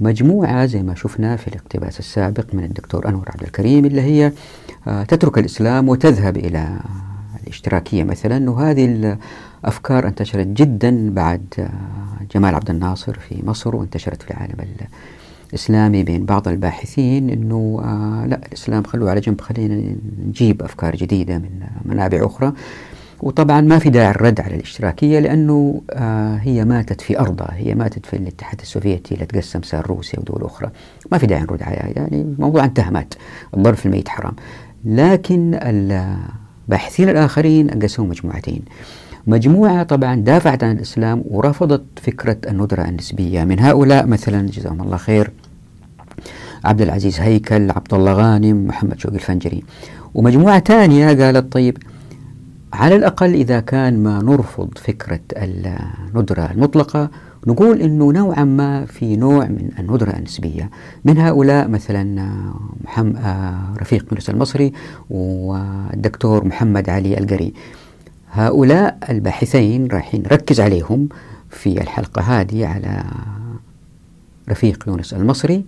[0.00, 4.32] مجموعة زي ما شفنا في الاقتباس السابق من الدكتور أنور عبد الكريم اللي هي
[4.86, 6.80] آه، تترك الإسلام وتذهب إلى
[7.42, 9.16] الاشتراكية مثلا وهذه
[9.64, 11.70] الأفكار انتشرت جدا بعد آه،
[12.34, 14.56] جمال عبد الناصر في مصر وانتشرت في العالم
[15.52, 19.94] الإسلامي بين بعض الباحثين أنه آه لا الإسلام خلوه على جنب خلينا
[20.26, 21.50] نجيب أفكار جديدة من
[21.84, 22.52] منابع أخرى.
[23.22, 28.06] وطبعا ما في داعي الرد على الاشتراكية لأنه آه هي ماتت في أرضها هي ماتت
[28.06, 30.70] في الاتحاد السوفيتي اللي تقسم صار روسيا ودول أخرى.
[31.12, 33.14] ما في داعي نرد عليها يعني الموضوع انتهى مات.
[33.56, 34.34] الضرب في الميت حرام.
[34.84, 38.62] لكن الباحثين الآخرين قسموا مجموعتين.
[39.26, 43.44] مجموعة طبعا دافعت عن الإسلام ورفضت فكرة الندرة النسبية.
[43.44, 45.30] من هؤلاء مثلا جزاهم الله خير
[46.64, 49.64] عبد العزيز هيكل عبد الله غانم محمد شوقي الفنجري.
[50.14, 51.78] ومجموعة ثانية قالت طيب
[52.72, 57.10] على الأقل إذا كان ما نرفض فكرة الندرة المطلقة
[57.46, 60.70] نقول أنه نوعا ما في نوع من الندرة النسبية.
[61.04, 62.28] من هؤلاء مثلا
[62.84, 63.18] محمد
[63.80, 64.72] رفيق يونس المصري
[65.10, 67.52] والدكتور محمد علي القري.
[68.32, 71.08] هؤلاء الباحثين راح نركز عليهم
[71.50, 73.04] في الحلقة هذه على
[74.50, 75.64] رفيق يونس المصري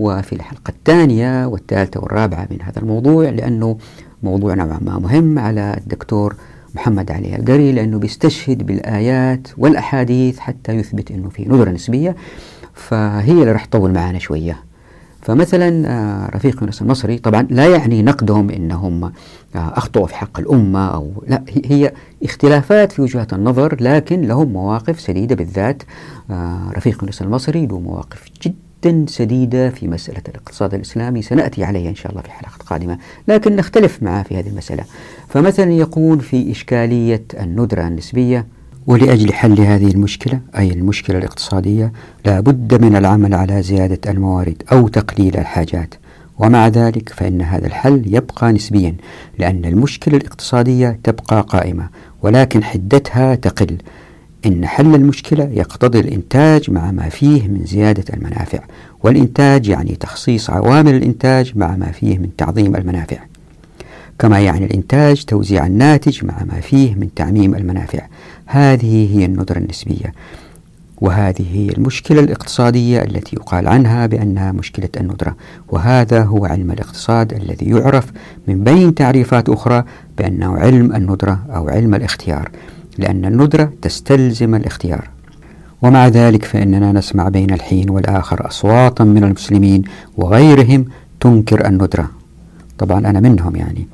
[0.00, 3.78] وفي الحلقة الثانية والثالثة والرابعة من هذا الموضوع لأنه
[4.22, 6.34] موضوع نوعا ما مهم على الدكتور
[6.74, 12.16] محمد علي القري لأنه بيستشهد بالآيات والأحاديث حتى يثبت أنه في نظرة نسبية.
[12.74, 14.56] فهي اللي راح تطول معنا شوية.
[15.22, 19.12] فمثلا آه، رفيق يونس المصري طبعا لا يعني نقدهم إنهم آه،
[19.54, 25.34] أخطأوا في حق الأمة أو لا هي اختلافات في وجهات النظر لكن لهم مواقف سديده
[25.34, 25.82] بالذات.
[26.30, 31.22] آه، رفيق يونس المصري له مواقف جدا جدا سديدة في مسألة الاقتصاد الإسلامي.
[31.22, 34.84] سنأتي عليها إن شاء الله في حلقة قادمة لكن نختلف معه في هذه المسألة.
[35.28, 38.46] فمثلا يقول في إشكالية الندرة النسبية
[38.86, 41.92] ولأجل حل هذه المشكلة أي المشكلة الاقتصادية
[42.24, 45.94] لا بد من العمل على زيادة الموارد أو تقليل الحاجات.
[46.38, 48.94] ومع ذلك فإن هذا الحل يبقى نسبيا
[49.38, 51.88] لأن المشكلة الاقتصادية تبقى قائمة
[52.22, 53.76] ولكن حدتها تقل.
[54.46, 58.58] إن حل المشكلة يقتضي الإنتاج مع ما فيه من زيادة المنافع
[59.02, 63.18] والإنتاج يعني تخصيص عوامل الإنتاج مع ما فيه من تعظيم المنافع.
[64.18, 68.00] كما يعني الإنتاج توزيع الناتج مع ما فيه من تعميم المنافع.
[68.46, 70.12] هذه هي الندرة النسبية
[71.00, 75.36] وهذه هي المشكلة الاقتصادية التي يقال عنها بأنها مشكلة الندرة
[75.68, 78.12] وهذا هو علم الاقتصاد الذي يعرف
[78.48, 79.84] من بين تعريفات أخرى
[80.18, 82.50] بأنه علم الندرة أو علم الاختيار.
[82.98, 85.08] لأن الندرة تستلزم الاختيار.
[85.82, 89.82] ومع ذلك فإننا نسمع بين الحين والآخر أصواتا من المسلمين
[90.16, 90.84] وغيرهم
[91.20, 92.10] تنكر الندرة.
[92.78, 93.88] طبعا أنا منهم يعني.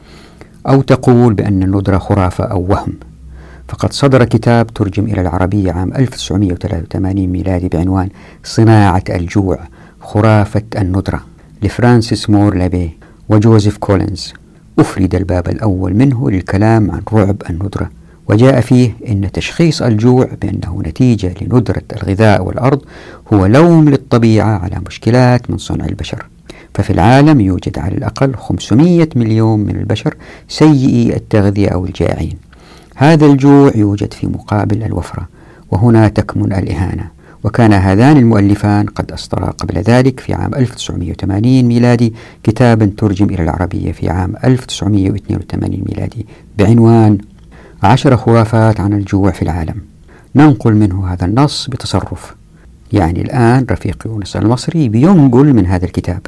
[0.69, 2.93] أو تقول بأن الندرة خرافة أو وهم.
[3.69, 8.09] فقد صدر كتاب ترجم إلى العربية عام 1983 ميلادي بعنوان
[8.45, 9.59] صناعة الجوع
[10.01, 11.21] خرافة الندرة
[11.63, 14.33] لفرانسيس مور لابي وجوزيف كولينز.
[14.79, 17.91] أفرد الباب الأول منه للكلام عن رعب الندرة.
[18.29, 22.83] وجاء فيه أن تشخيص الجوع بأنه نتيجة لندرة الغذاء والأرض
[23.33, 26.27] هو لوم للطبيعة على مشكلات من صنع البشر.
[26.75, 30.15] ففي العالم يوجد على الأقل 500 مليون من البشر
[30.49, 32.37] سيئي التغذية أو الجائعين
[32.97, 35.29] هذا الجوع يوجد في مقابل الوفرة
[35.71, 37.11] وهنا تكمن الإهانة.
[37.45, 42.15] وكان هذان المؤلفان قد أصدرا قبل ذلك في عام 1980 ميلادي.
[42.43, 46.27] كتابا ترجم إلى العربية في عام 1982 ميلادي
[46.59, 47.19] بعنوان
[47.83, 49.75] عشر خرافات عن الجوع في العالم.
[50.35, 52.35] ننقل منه هذا النص بتصرف.
[52.93, 56.21] يعني الآن رفيق يونس المصري بينقل من هذا الكتاب.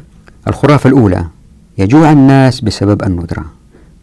[0.47, 1.25] الخرافة الأولى
[1.77, 3.45] يجوع الناس بسبب الندرة.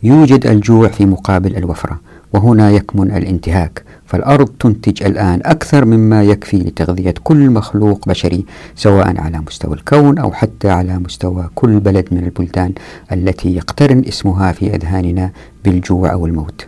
[0.02, 2.00] يوجد الجوع في مقابل الوفرة
[2.32, 3.82] وهنا يكمن الانتهاك.
[4.06, 10.32] فالأرض تنتج الآن أكثر مما يكفي لتغذية كل مخلوق بشري سواء على مستوى الكون أو
[10.32, 12.72] حتى على مستوى كل بلد من البلدان
[13.12, 15.30] التي يقترن اسمها في أذهاننا
[15.64, 16.66] بالجوع أو الموت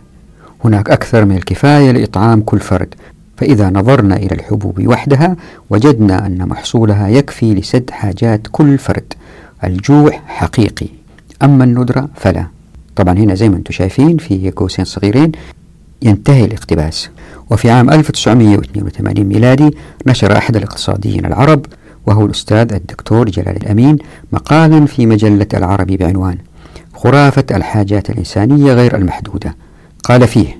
[0.65, 2.95] هناك أكثر من الكفاية لإطعام كل فرد.
[3.37, 5.35] فإذا نظرنا إلى الحبوب وحدها
[5.69, 9.13] وجدنا أن محصولها يكفي لسد حاجات كل فرد.
[9.63, 10.87] الجوع حقيقي.
[11.43, 12.45] أما الندرة فلا.
[12.95, 15.31] طبعا هنا زي ما أنتم شايفين في قوسين صغيرين
[16.01, 17.09] ينتهي الاقتباس.
[17.49, 19.71] وفي عام 1982 ميلادي
[20.07, 21.65] نشر أحد الاقتصاديين العرب
[22.07, 23.97] وهو الأستاذ الدكتور جلال الأمين
[24.33, 26.37] مقالا في مجلة العربي بعنوان
[26.93, 29.55] خرافة الحاجات الإنسانية غير المحدودة.
[30.09, 30.59] قال فيه.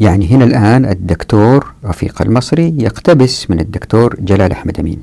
[0.00, 5.00] يعني هنا الآن الدكتور رفيق المصري يقتبس من الدكتور جلال أحمد أمين.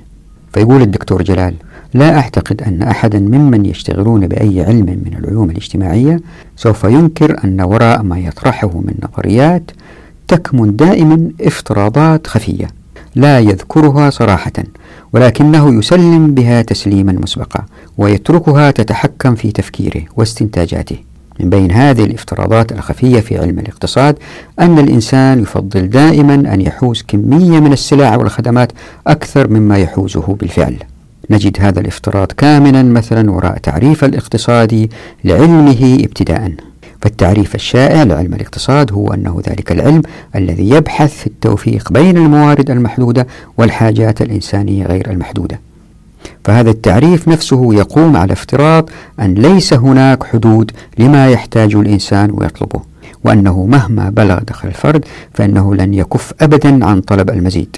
[0.53, 1.53] فيقول الدكتور جلال
[1.93, 6.19] لا أعتقد أن أحدا ممن يشتغلون بأي علم من العلوم الاجتماعية
[6.55, 9.71] سوف ينكر أن وراء ما يطرحه من نظريات
[10.27, 12.67] تكمن دائما افتراضات خفية
[13.15, 14.53] لا يذكرها صراحة
[15.13, 17.65] ولكنه يسلم بها تسليما مسبقا
[17.97, 20.97] ويتركها تتحكم في تفكيره واستنتاجاته.
[21.39, 24.15] من بين هذه الافتراضات الخفية في علم الاقتصاد
[24.59, 28.71] أن الإنسان يفضل دائما أن يحوز كمية من السلع والخدمات
[29.07, 30.77] أكثر مما يحوزه بالفعل.
[31.29, 34.89] نجد هذا الافتراض كامنا مثلا وراء تعريف الاقتصادي
[35.23, 36.51] لعلمه ابتداء
[37.01, 40.01] فالتعريف الشائع لعلم الاقتصاد هو أنه ذلك العلم
[40.35, 45.66] الذي يبحث في التوفيق بين الموارد المحدودة والحاجات الإنسانية غير المحدودة.
[46.43, 52.81] فهذا التعريف نفسه يقوم على افتراض أن ليس هناك حدود لما يحتاج الإنسان ويطلبه
[53.23, 57.77] وأنه مهما بلغ دخل الفرد فإنه لن يكف أبدا عن طلب المزيد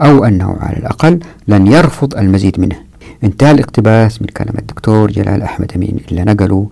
[0.00, 2.76] أو أنه على الأقل لن يرفض المزيد منه.
[3.24, 6.66] انتهى الاقتباس من كلام الدكتور جلال أحمد أمين اللي نقله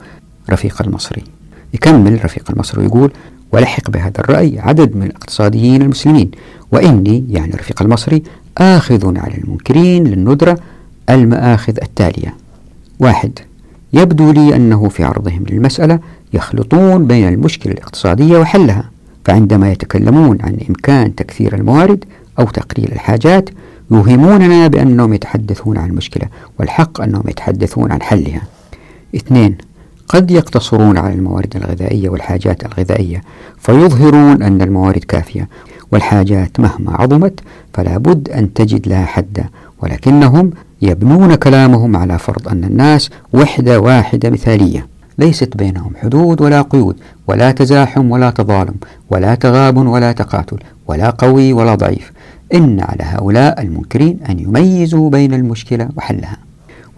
[0.50, 1.22] رفيق المصري.
[1.74, 3.12] يكمل رفيق المصري ويقول
[3.52, 6.30] ولحق بهذا الرأي عدد من الاقتصاديين المسلمين
[6.72, 8.22] وإني يعني رفيق المصري
[8.58, 10.58] آخذ على المنكرين للندرة
[11.10, 12.34] المآخذ التالية.
[12.98, 13.38] واحد
[13.92, 15.98] يبدو لي أنه في عرضهم للمسألة
[16.32, 18.90] يخلطون بين المشكلة الاقتصادية وحلها
[19.24, 22.04] فعندما يتكلمون عن إمكان تكثير الموارد
[22.38, 23.50] أو تقليل الحاجات
[23.90, 28.42] يوهموننا بأنهم يتحدثون عن المشكلة والحق أنهم يتحدثون عن حلها.
[29.16, 29.56] اثنين
[30.08, 33.22] قد يقتصرون على الموارد الغذائية والحاجات الغذائية
[33.58, 35.48] فيظهرون أن الموارد كافية
[35.92, 37.40] والحاجات مهما عظمت
[37.74, 39.48] فلا بد أن تجد لها حدا
[39.82, 40.50] ولكنهم
[40.82, 44.86] يبنون كلامهم على فرض أن الناس وحدة واحدة مثالية
[45.18, 46.96] ليست بينهم حدود ولا قيود
[47.28, 48.74] ولا تزاحم ولا تظالم
[49.10, 52.12] ولا تغاب ولا تقاتل ولا قوي ولا ضعيف.
[52.54, 56.36] إن على هؤلاء المنكرين أن يميزوا بين المشكلة وحلها.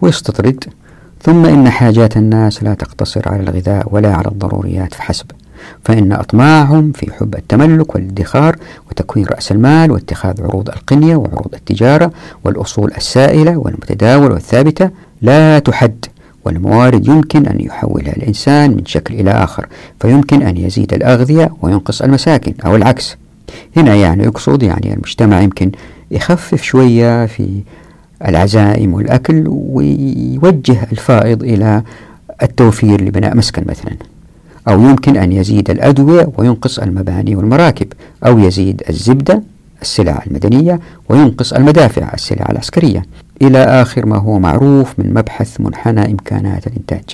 [0.01, 0.65] ويستطرد
[1.23, 5.27] ثم إن حاجات الناس لا تقتصر على الغذاء ولا على الضروريات فحسب.
[5.85, 8.57] فإن أطماعهم في حب التملك والادخار
[8.91, 12.13] وتكوين رأس المال واتخاذ عروض القنية وعروض التجارة
[12.45, 14.91] والأصول السائلة والمتداولة والثابتة
[15.23, 16.05] لا تحد
[16.45, 19.67] والموارد يمكن أن يحولها الإنسان من شكل إلى آخر
[20.01, 23.17] فيمكن أن يزيد الأغذية وينقص المساكن أو العكس.
[23.77, 25.71] هنا يعني يقصد يعني المجتمع يمكن
[26.11, 27.61] يخفف شوية في
[28.29, 31.83] العزائم والأكل ويوجه الفائض إلى
[32.43, 33.97] التوفير لبناء مسكن مثلا.
[34.69, 37.93] أو يمكن أن يزيد الأدوية وينقص المباني والمراكب
[38.27, 39.43] أو يزيد الزبدة
[39.83, 43.03] السلع المدنية وينقص المدافع السلع العسكرية.
[43.43, 47.05] إلى آخر ما هو معروف من مبحث منحنى إمكانات الإنتاج.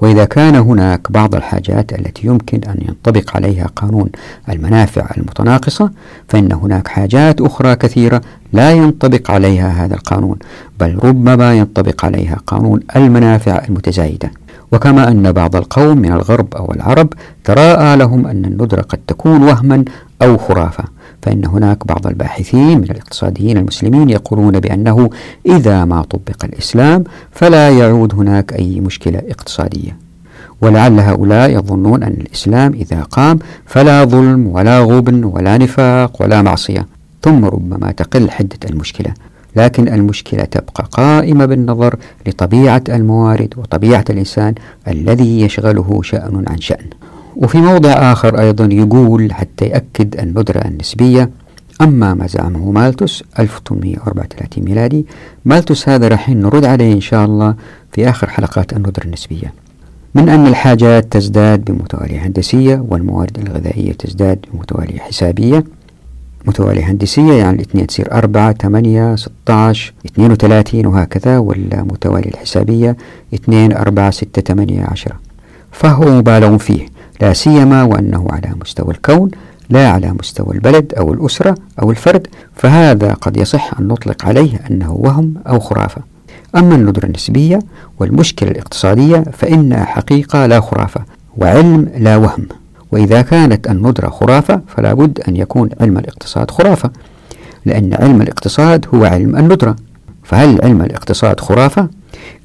[0.00, 4.08] وإذا كان هناك بعض الحاجات التي يمكن أن ينطبق عليها قانون
[4.48, 5.90] المنافع المتناقصة
[6.28, 8.20] فإن هناك حاجات أخرى كثيرة
[8.52, 10.36] لا ينطبق عليها هذا القانون
[10.80, 14.30] بل ربما ينطبق عليها قانون المنافع المتزايدة.
[14.72, 17.12] وكما أن بعض القوم من الغرب أو العرب
[17.44, 19.84] تراءى لهم أن الندرة قد تكون وهما
[20.22, 20.84] أو خرافة
[21.22, 25.10] فإن هناك بعض الباحثين من الاقتصاديين المسلمين يقولون بأنه
[25.46, 29.96] إذا ما طبق الإسلام فلا يعود هناك أي مشكلة اقتصادية.
[30.60, 36.86] ولعل هؤلاء يظنون أن الإسلام إذا قام فلا ظلم ولا غبن ولا نفاق ولا معصية
[37.22, 39.14] ثم ربما تقل حدة المشكلة.
[39.56, 44.54] لكن المشكلة تبقى قائمة بالنظر لطبيعة الموارد وطبيعة الإنسان
[44.88, 46.86] الذي يشغله شأن عن شأن.
[47.36, 51.30] وفي موضع آخر أيضا يقول حتى يأكد الندرة النسبية
[51.80, 55.06] أما ما زعمه مالتوس 1834 ميلادي
[55.44, 57.54] مالتوس هذا راح نرد عليه إن شاء الله
[57.92, 59.52] في آخر حلقات الندرة النسبية.
[60.14, 65.64] من أن الحاجات تزداد بمتوالية هندسية والموارد الغذائية تزداد بمتوالية حسابية
[66.46, 72.96] متوالية هندسية يعني الاثنين تصير أربعة ثمانية ستة عشر اثنين وثلاثين وهكذا والمتوالية الحسابية
[73.34, 75.16] اثنين أربعة ستة ثمانية عشرة.
[75.72, 76.86] فهو مبالغ فيه
[77.20, 79.30] لا سيما وأنه على مستوى الكون
[79.70, 84.92] لا على مستوى البلد أو الأسرة أو الفرد فهذا قد يصح أن نطلق عليه أنه
[84.92, 86.02] وهم أو خرافة.
[86.56, 87.58] أما الندرة النسبية
[87.98, 91.00] والمشكلة الاقتصادية فإنها حقيقة لا خرافة
[91.36, 92.46] وعلم لا وهم.
[92.96, 96.90] وإذا كانت الندرة خرافة فلا بد أن يكون علم الاقتصاد خرافة
[97.66, 99.76] لأن علم الاقتصاد هو علم الندرة
[100.22, 101.88] فهل علم الاقتصاد خرافة؟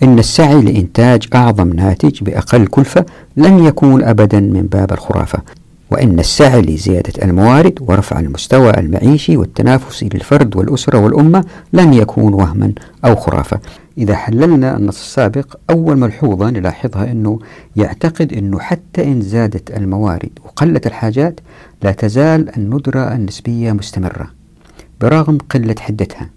[0.03, 3.05] إن السعي لإنتاج أعظم ناتج بأقل كلفة
[3.37, 5.39] لن يكون أبدا من باب الخرافة.
[5.91, 12.71] وإن السعي لزيادة الموارد ورفع المستوى المعيشي والتنافسي للفرد والأسرة والأمة لن يكون وهما
[13.05, 13.59] أو خرافة.
[13.97, 17.39] إذا حللنا النص السابق أول ملحوظة نلاحظها أنه
[17.75, 21.39] يعتقد أنه حتى إن زادت الموارد وقلت الحاجات
[21.83, 24.31] لا تزال الندرة النسبية مستمرة
[25.01, 26.29] برغم قلة حدتها.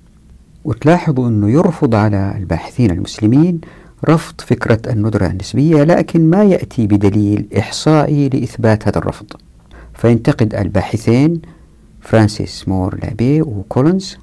[0.64, 3.61] وتلاحظوا أنه يرفض على الباحثين المسلمين
[4.09, 9.26] رفض فكرة الندرة النسبية لكن ما يأتي بدليل إحصائي لإثبات هذا الرفض.
[9.94, 11.42] فينتقد الباحثين
[12.00, 14.16] فرانسيس مور لابي وكولنز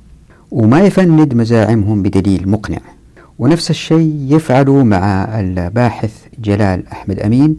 [0.52, 2.80] وما يفند مزاعمهم بدليل مقنع.
[3.42, 7.58] ونفس الشيء يفعل مع الباحث جلال أحمد أمين.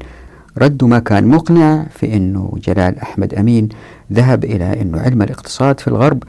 [0.59, 3.69] رد ما كان مقنع في أنه جلال أحمد أمين
[4.13, 6.23] ذهب إلى أنه علم الاقتصاد في الغرب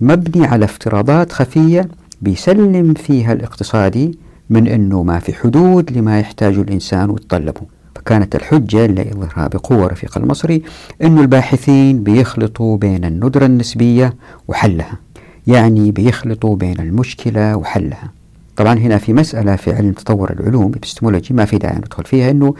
[0.00, 1.88] مبني على افتراضات خفية
[2.22, 4.18] بيسلم فيها الاقتصادي
[4.50, 7.62] من أنه ما في حدود لما يحتاجه الإنسان ويتطلبه
[7.94, 10.62] فكانت الحجة اللي يظهرها بقوة رفيق المصري
[11.02, 14.14] أنه الباحثين بيخلطوا بين الندرة النسبية
[14.48, 14.98] وحلها.
[15.46, 18.19] يعني بيخلطوا بين المشكلة وحلها.
[18.60, 22.54] طبعا هنا في مسألة في علم تطور العلوم ابستمولوجي ما في داعي ندخل فيها أنه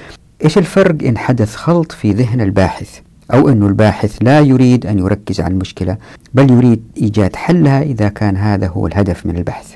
[0.44, 2.98] إيش الفرق إن حدث خلط في ذهن الباحث؟
[3.32, 5.96] أو أن الباحث لا يريد أن يركز على المشكلة
[6.34, 9.74] بل يريد إيجاد حلها إذا كان هذا هو الهدف من البحث.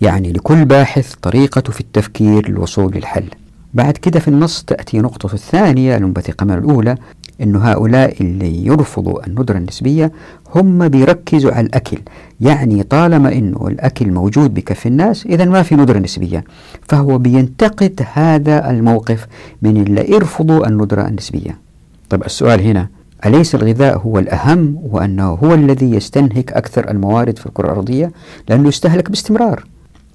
[0.00, 3.24] يعني لكل باحث طريقته في التفكير للوصول للحل.
[3.74, 6.94] بعد كده في النص تأتي نقطة الثانية المنبثقة من الأولى.
[7.42, 10.12] أن هؤلاء اللي يرفضوا الندرة النسبية
[10.54, 11.98] هم بيركزوا على الأكل.
[12.40, 16.44] يعني طالما أنه الأكل موجود بكف الناس إذا ما في ندرة نسبية.
[16.88, 19.26] فهو بينتقد هذا الموقف
[19.62, 21.58] من اللي يرفضوا الندرة النسبية.
[22.10, 22.88] طيب السؤال هنا.
[23.26, 28.12] أليس الغذاء هو الأهم وأنه هو الذي يستنهك أكثر الموارد في الكرة الأرضية؟
[28.48, 29.64] لأنه يستهلك باستمرار.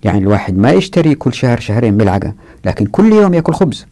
[0.04, 2.34] يعني الواحد ما يشتري كل شهر شهرين ملعقة
[2.66, 3.86] لكن كل يوم يأكل خبز.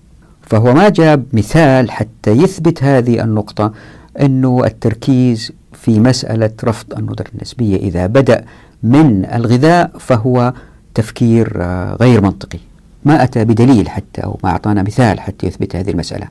[0.44, 3.74] فهو ما جاب مثال حتى يثبت هذه النقطة
[4.22, 8.46] أنه التركيز في مسألة رفض الندرة النسبية إذا بدأ
[8.84, 10.54] من الغذاء فهو
[10.94, 12.60] تفكير آه، غير منطقي.
[13.06, 16.28] ما أتى بدليل حتى أو ما أعطانا مثال حتى يثبت هذه المسألة.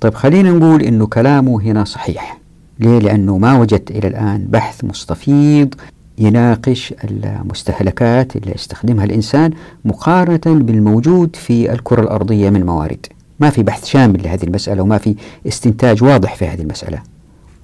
[0.00, 2.38] طيب خلينا نقول أنه كلامه هنا صحيح.
[2.80, 5.74] ليه؟ لأنه ما وجدت إلى الآن بحث مستفيض
[6.18, 9.50] يناقش المستهلكات اللي يستخدمها الإنسان
[9.84, 13.06] مقارنة بالموجود في الكرة الأرضية من موارد.
[13.44, 15.14] ما في بحث شامل لهذه المسألة وما في
[15.48, 16.98] استنتاج واضح في هذه المسألة.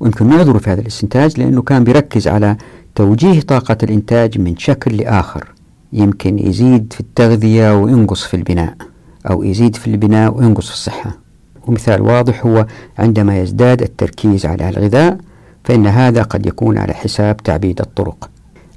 [0.01, 2.57] ويمكن نعذر في هذا الاستنتاج لأنه كان بيركز على
[2.95, 5.47] توجيه طاقة الإنتاج من شكل لآخر.
[5.93, 8.75] يمكن يزيد في التغذية وينقص في البناء
[9.31, 11.19] أو يزيد في البناء وينقص في الصحة.
[11.67, 12.67] ومثال واضح هو
[12.99, 15.19] عندما يزداد التركيز على الغذاء
[15.65, 18.31] فإن هذا قد يكون على حساب تعبيد الطرق.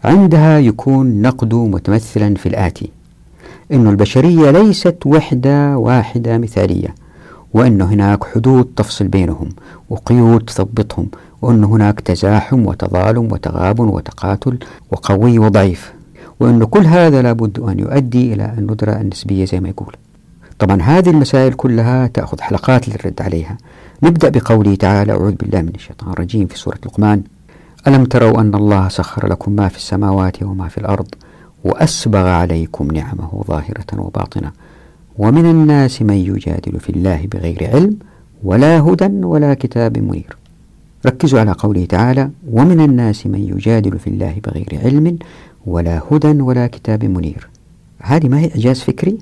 [0.04, 2.89] عندها يكون نقده متمثلا في الآتي.
[3.72, 6.95] أن البشرية ليست وحدة واحدة مثالية
[7.53, 9.49] وأن هناك حدود تفصل بينهم
[9.89, 11.07] وقيود تثبطهم
[11.41, 14.57] وأن هناك تزاحم وتظالم وتغابن وتقاتل
[14.91, 15.93] وقوي وضعيف
[16.39, 19.95] وأن كل هذا لابد أن يؤدي إلى الندرة النسبية زي ما يقول.
[20.59, 23.57] طبعا هذه المسائل كلها تأخذ حلقات للرد عليها.
[24.03, 27.24] نبدأ بقوله تعالى أعوذ بالله من الشيطان الرجيم في سورة لقمان.
[27.88, 31.07] ألم تروا أن الله سخر لكم ما في السماوات وما في الأرض؟
[31.64, 34.51] وأسبغ عليكم نعمه ظاهرة وباطنة.
[35.18, 37.97] ومن الناس من يجادل في الله بغير علم
[38.43, 40.38] ولا هدى ولا كتاب منير.
[41.05, 45.18] ركزوا على قوله تعالى ومن الناس من يجادل في الله بغير علم
[45.66, 47.47] ولا هدى ولا كتاب منير.
[48.01, 49.18] هذه ما هي إعجاز فكري؟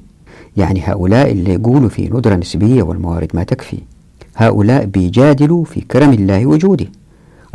[0.58, 3.78] يعني هؤلاء اللي يقولوا في ندرة نسبية والموارد ما تكفي.
[4.36, 6.86] هؤلاء بيجادلوا في كرم الله وجوده.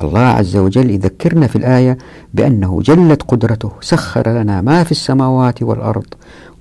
[0.02, 1.98] الله عز وجل يذكرنا في الآية
[2.34, 6.06] بأنه جلت قدرته سخر لنا ما في السماوات والأرض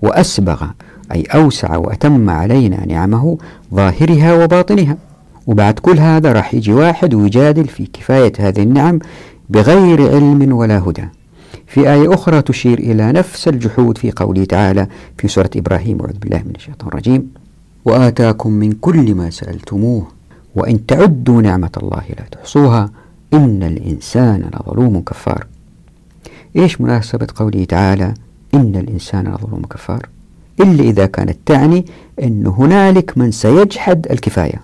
[0.02, 0.64] وأسبغ
[1.12, 3.38] أي أوسع وأتم علينا نعمه
[3.74, 4.98] ظاهرها وباطنها.
[5.48, 9.00] وبعد كل هذا راح يجي واحد ويجادل في كفاية هذه النعم
[9.50, 11.06] بغير علم ولا هدى.
[11.68, 16.38] في آية أخرى تشير إلى نفس الجحود في قوله تعالى في سورة إبراهيم أعوذ بالله
[16.38, 17.30] من الشيطان الرجيم
[17.86, 20.08] وآتاكم من كل ما سألتموه
[20.56, 22.90] وإن تعدوا نعمة الله لا تحصوها
[23.36, 25.46] إن الإنسان لظلوم كفار.
[26.56, 28.14] إيش مناسبة قوله تعالى
[28.54, 30.10] إن الإنسان لظلوم كفار؟
[30.60, 31.86] إلا إذا كانت تعني
[32.24, 34.62] أن هنالك من سيجحد الكفاية.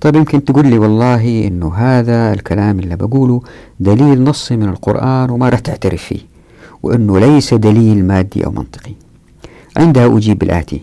[0.00, 3.42] طيب يمكن تقول لي والله أنه هذا الكلام اللي بقوله
[3.80, 6.20] دليل نصي من القرآن وما راح تعترف فيه
[6.82, 8.92] وأنه ليس دليل مادي أو منطقي.
[9.76, 10.80] عندها أجيب بالآتي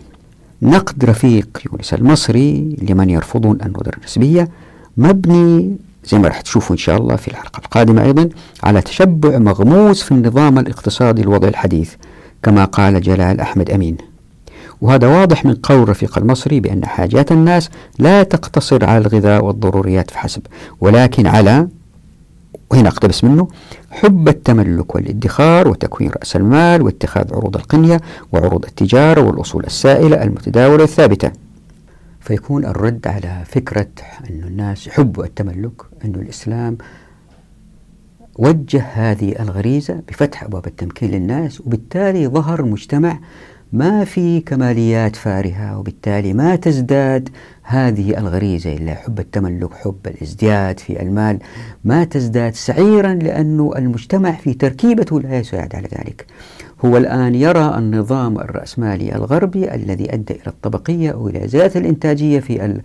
[0.62, 4.48] نقد رفيق يونس المصري لمن يرفضون الندرة النسبية
[4.96, 8.28] مبني زي ما راح تشوفوا إن شاء الله في الحلقة القادمة أيضا
[8.62, 11.94] على تشبع مغموس في النظام الاقتصادي الوضع الحديث
[12.42, 13.96] كما قال جلال أحمد أمين.
[14.80, 20.42] وهذا واضح من قول رفيق المصري بأن حاجات الناس لا تقتصر على الغذاء والضروريات فحسب
[20.80, 21.68] ولكن على
[22.70, 23.48] وهنا أقتبس منه
[23.90, 28.00] حب التملك والادخار وتكوين رأس المال واتخاذ عروض القنية
[28.32, 31.30] وعروض التجارة والأصول السائلة المتداولة الثابتة.
[32.22, 33.88] فيكون الرد على فكرة
[34.30, 36.78] أن الناس يحبوا التملك أن الإسلام
[38.38, 43.18] وجه هذه الغريزة بفتح أبواب التمكين للناس وبالتالي ظهر مجتمع
[43.72, 47.28] ما في كماليات فارهة وبالتالي ما تزداد
[47.62, 51.38] هذه الغريزة اللي حب التملك حب الازدياد في المال
[51.84, 56.26] ما تزداد سعيرا لأنه المجتمع في تركيبته لا يساعد على ذلك.
[56.84, 62.80] هو الآن يرى النظام الرأسمالي الغربي الذي أدى إلى الطبقية أو إلى زيادة الإنتاجية في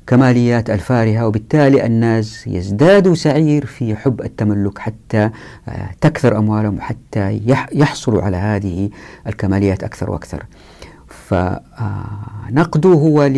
[0.00, 5.30] الكماليات الفارهة وبالتالي الناس يزدادوا سعير في حب التملك حتى
[5.68, 7.40] آه، تكثر أموالهم حتى
[7.72, 8.90] يحصلوا على هذه
[9.26, 10.46] الكماليات أكثر وأكثر.
[11.08, 13.30] فنقده هو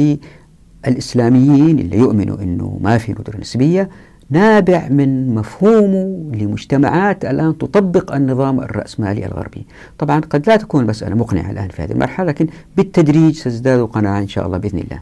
[0.86, 3.90] للإسلاميين اللي يؤمنوا أنه ما في ندرة نسبية
[4.30, 9.66] نابع من مفهومه لمجتمعات الآن تطبق النظام الرأسمالي الغربي.
[9.98, 12.46] طبعا قد لا تكون المسألة مقنعة الآن في هذه المرحلة لكن
[12.76, 15.00] بالتدريج ستزداد قناعة إن شاء الله بإذن الله.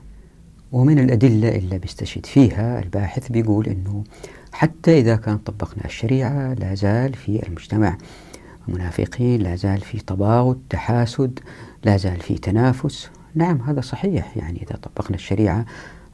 [0.72, 4.04] ومن الأدلة اللي بيستشهد فيها الباحث بيقول أنه
[4.52, 7.98] حتى إذا كان طبقنا الشريعة لا زال في المجتمع.
[8.68, 11.38] منافقين لا زال في تباغض تحاسد
[11.84, 13.10] لا زال في تنافس.
[13.34, 15.64] نعم هذا صحيح يعني إذا طبقنا الشريعة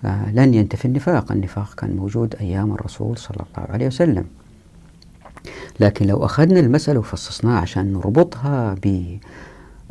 [0.05, 1.32] لن ينتفي النفاق.
[1.32, 4.24] النفاق كان موجود أيام الرسول صلى الله عليه وسلم.
[5.80, 8.74] لكن لو أخذنا المسألة وفصصناها عشان نربطها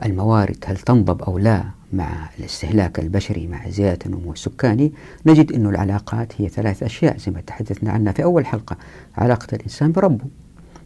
[0.04, 4.94] بالموارد هل تنضب أو لا مع الاستهلاك البشري مع زيادة النمو السكاني
[5.26, 8.78] نجد أن العلاقات هي ثلاث أشياء زي ما تحدثنا عنها في أول حلقة.
[9.18, 10.26] علاقة الإنسان بربه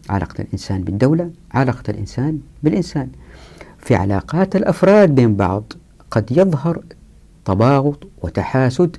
[0.09, 3.09] علاقة الإنسان بالدولة علاقة الإنسان بالإنسان.
[3.79, 5.73] في علاقات الأفراد بين بعض
[6.11, 6.83] قد يظهر
[7.45, 8.97] تباغض وتحاسد.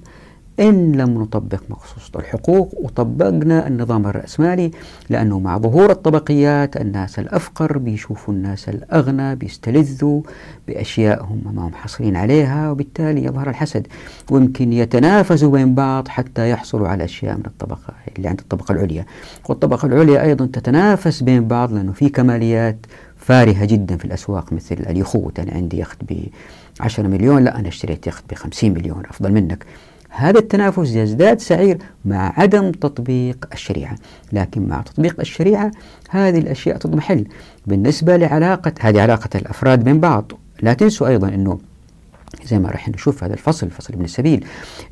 [0.60, 4.70] إن لم نطبق مخصوص الحقوق وطبقنا النظام الرأسمالي
[5.10, 10.22] لأنه مع ظهور الطبقيات الناس الأفقر بيشوفوا الناس الأغنى بيستلذوا
[10.68, 13.86] بأشياء هم ما هم حاصلين عليها وبالتالي يظهر الحسد.
[14.30, 19.04] ويمكن يتنافسوا بين بعض حتى يحصلوا على أشياء من الطبقة اللي عند الطبقة العليا.
[19.48, 22.86] والطبقة العليا أيضا تتنافس بين بعض لأنه في كماليات
[23.16, 25.40] فارهة جدا في الأسواق مثل اليخوت.
[25.40, 26.26] أنا عندي يخت ب
[26.82, 29.66] 10 مليون لا أنا اشتريت يخت ب 50 مليون أفضل منك.
[30.08, 33.96] هذا التنافس يزداد سعير مع عدم تطبيق الشريعة.
[34.32, 35.70] لكن مع تطبيق الشريعة
[36.10, 37.26] هذه الأشياء تضمحل.
[37.66, 40.32] بالنسبة لعلاقة هذه علاقة الأفراد بين بعض.
[40.62, 41.58] لا تنسوا أيضا أنه
[42.44, 44.44] زي ما راح نشوف هذا الفصل فصل ابن السبيل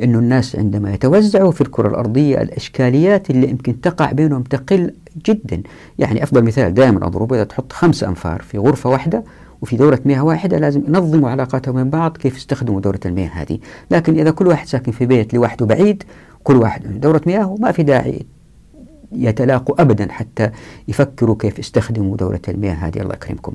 [0.03, 4.95] إنه الناس عندما يتوزعوا في الكرة الأرضية الإشكاليات اللي يمكن تقع بينهم تقل
[5.27, 5.63] جدا.
[5.99, 9.25] يعني أفضل مثال دائما أضربه إذا تحط خمسة أنفار في غرفة واحدة
[9.63, 13.59] وفي دورة مياه واحدة لازم ينظموا علاقاتهم بين بعض كيف يستخدموا دورة المياه هذه.
[13.91, 16.03] لكن إذا كل واحد ساكن في بيت لوحده بعيد
[16.45, 18.27] كل واحد دورة مياه ما في داعي
[19.13, 20.51] يتلاقوا أبدا حتى
[20.89, 23.01] يفكروا كيف يستخدموا دورة المياه هذه.
[23.01, 23.55] الله يكرمكم.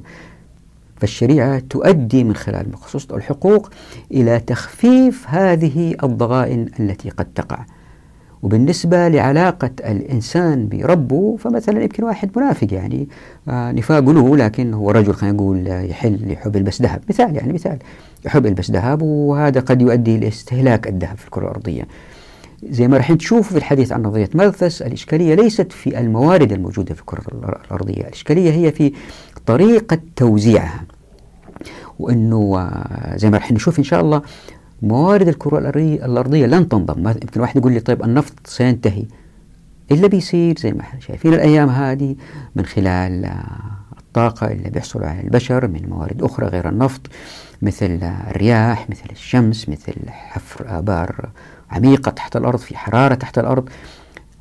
[0.98, 3.70] فالشريعة تؤدي من خلال مخصوص الحقوق
[4.12, 7.66] إلى تخفيف هذه الضغائن التي قد تقع.
[8.46, 13.08] وبالنسبة لعلاقة الإنسان بربه فمثلا يمكن واحد منافق يعني
[13.50, 17.02] آه نفاق له لكن هو رجل خلينا نقول يحل يحب يلبس ذهب.
[17.10, 17.78] مثال يعني مثال
[18.26, 21.88] يحب يلبس ذهب وهذا قد يؤدي لاستهلاك الذهب في الكرة الأرضية.
[22.70, 27.02] زي ما راح تشوفوا في الحديث عن نظرية مالثس الإشكالية ليست في الموارد الموجودة في
[27.02, 27.22] الكرة
[27.66, 28.94] الأرضية الإشكالية هي في
[29.46, 30.84] طريقة توزيعها.
[32.00, 34.22] وأنه آه، زي ما راح نشوف إن شاء الله
[34.82, 37.08] موارد الكرة الأرضية لن تنضم.
[37.08, 39.06] يمكن واحد يقول لي طيب النفط سينتهي.
[39.92, 42.16] إلا بيصير زي ما إحنا شايفين الأيام هذه
[42.56, 43.46] من خلال آه،
[43.98, 47.02] الطاقة اللي بيحصل على البشر من موارد أخرى غير النفط
[47.62, 48.00] مثل
[48.30, 51.30] الرياح مثل الشمس مثل حفر آبار
[51.72, 53.70] عميقة تحت الأرض في حرارة تحت الأرض.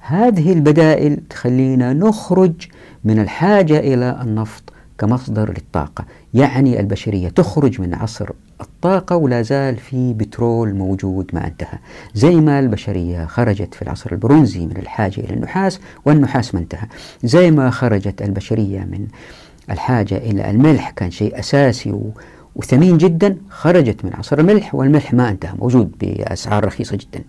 [0.00, 2.52] هذه البدائل تخلينا نخرج
[3.04, 4.62] من الحاجة إلى النفط
[4.98, 6.04] كمصدر للطاقة.
[6.34, 8.28] يعني البشرية تخرج من عصر
[8.60, 11.78] الطاقة ولا زال في بترول موجود ما انتهى.
[12.14, 16.86] زي ما البشرية خرجت في العصر البرونزي من الحاجة إلى النحاس والنحاس ما انتهى.
[17.24, 19.06] زي ما خرجت البشرية من
[19.70, 22.10] الحاجة إلى الملح كان شيء أساسي و
[22.56, 27.24] وثمين جدا خرجت من عصر الملح والملح ما انتهى موجود بأسعار رخيصة جدا.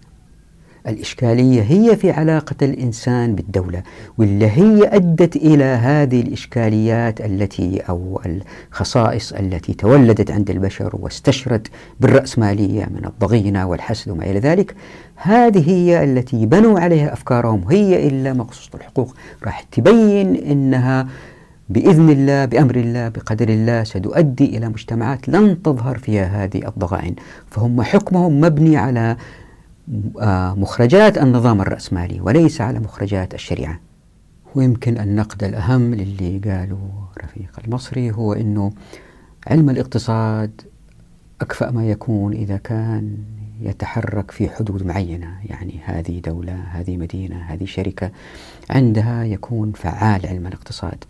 [0.88, 3.84] الإشكالية هي في علاقة الإنسان بالدولة
[4.18, 11.68] واللي هي أدت إلى هذه الإشكاليات التي أو الخصائص التي تولدت عند البشر واستشرت
[12.00, 14.76] بالرأسمالية من الضغينة والحسد وما إلى ذلك؟
[15.16, 19.16] هذه هي التي بنوا عليها أفكارهم هي إلا مقصود الحقوق.
[19.44, 21.08] راح تبين أنها
[21.70, 27.16] بإذن الله بأمر الله بقدر الله ستؤدي إلى مجتمعات لن تظهر فيها هذه الضغائن.
[27.52, 29.18] فهم حكمهم مبني على
[30.58, 33.80] مخرجات النظام الرأسمالي وليس على مخرجات الشريعة.
[34.56, 36.90] ويمكن النقد الأهم للي قالوا
[37.24, 38.72] رفيق المصري هو أنه
[39.48, 40.62] علم الاقتصاد
[41.42, 43.18] أكفأ ما يكون إذا كان
[43.62, 45.28] يتحرك في حدود معينة.
[45.46, 48.12] يعني هذه دولة هذه مدينة هذه شركة
[48.70, 51.04] عندها يكون فعال علم الاقتصاد.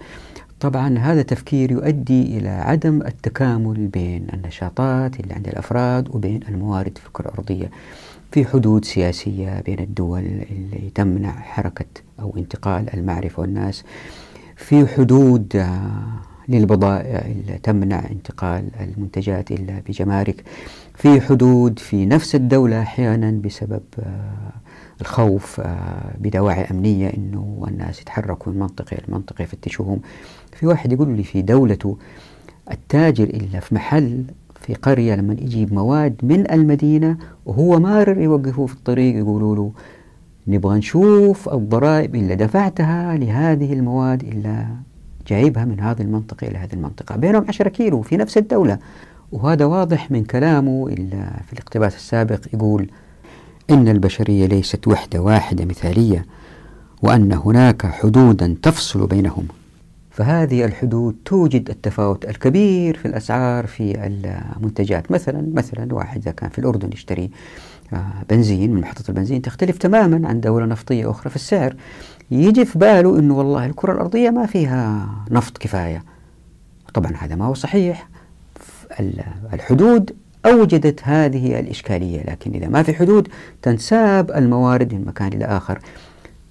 [0.60, 7.08] طبعا هذا تفكير يؤدي إلى عدم التكامل بين النشاطات اللي عند الأفراد وبين الموارد في
[7.08, 7.72] الكرة الأرضية.
[8.36, 10.20] في حدود سياسية بين الدول
[10.52, 11.86] اللي تمنع حركة
[12.20, 13.84] أو انتقال المعرفة والناس
[14.56, 16.20] في حدود آه،
[16.50, 20.44] للبضائع اللي تمنع انتقال المنتجات إلا بجمارك
[20.96, 24.52] في حدود في نفس الدولة أحيانا بسبب آه،
[25.02, 30.02] الخوف آه، بدواعي أمنية أنه الناس يتحركوا من منطقة لمنطقة يفتشوهم.
[30.54, 31.98] في واحد يقول لي في دولته
[32.72, 34.24] التاجر إلا في محل
[34.66, 39.72] في قرية لما يجيب مواد من المدينة وهو مارر يوقفوه في الطريق يقولوا له
[40.48, 44.68] نبغى نشوف الضرائب اللي دفعتها لهذه المواد إلا
[45.28, 47.16] جايبها من هذه المنطقة إلى هذه المنطقة.
[47.16, 48.80] بينهم عشرة كيلو في نفس الدولة.
[49.32, 52.90] وهذا واضح من كلامه إلا في الاقتباس السابق يقول
[53.70, 56.26] إن البشرية ليست وحدة واحدة مثالية
[57.02, 59.48] وأن هناك حدودا تفصل بينهم.
[60.16, 65.12] فهذه الحدود توجد التفاوت الكبير في الأسعار في المنتجات.
[65.12, 67.32] مثلا مثلا واحد إذا كان في الأردن يشتري
[67.94, 71.76] آه، بنزين من محطة البنزين تختلف تماما عن دولة نفطية أخرى في السعر.
[72.32, 76.04] يجي في باله أنه والله الكرة الأرضية ما فيها نفط كفاية.
[76.94, 78.08] طبعا هذا ما هو صحيح.
[79.54, 83.28] الحدود أوجدت هذه الإشكالية لكن إذا ما في حدود
[83.62, 85.80] تنساب الموارد من مكان إلى آخر.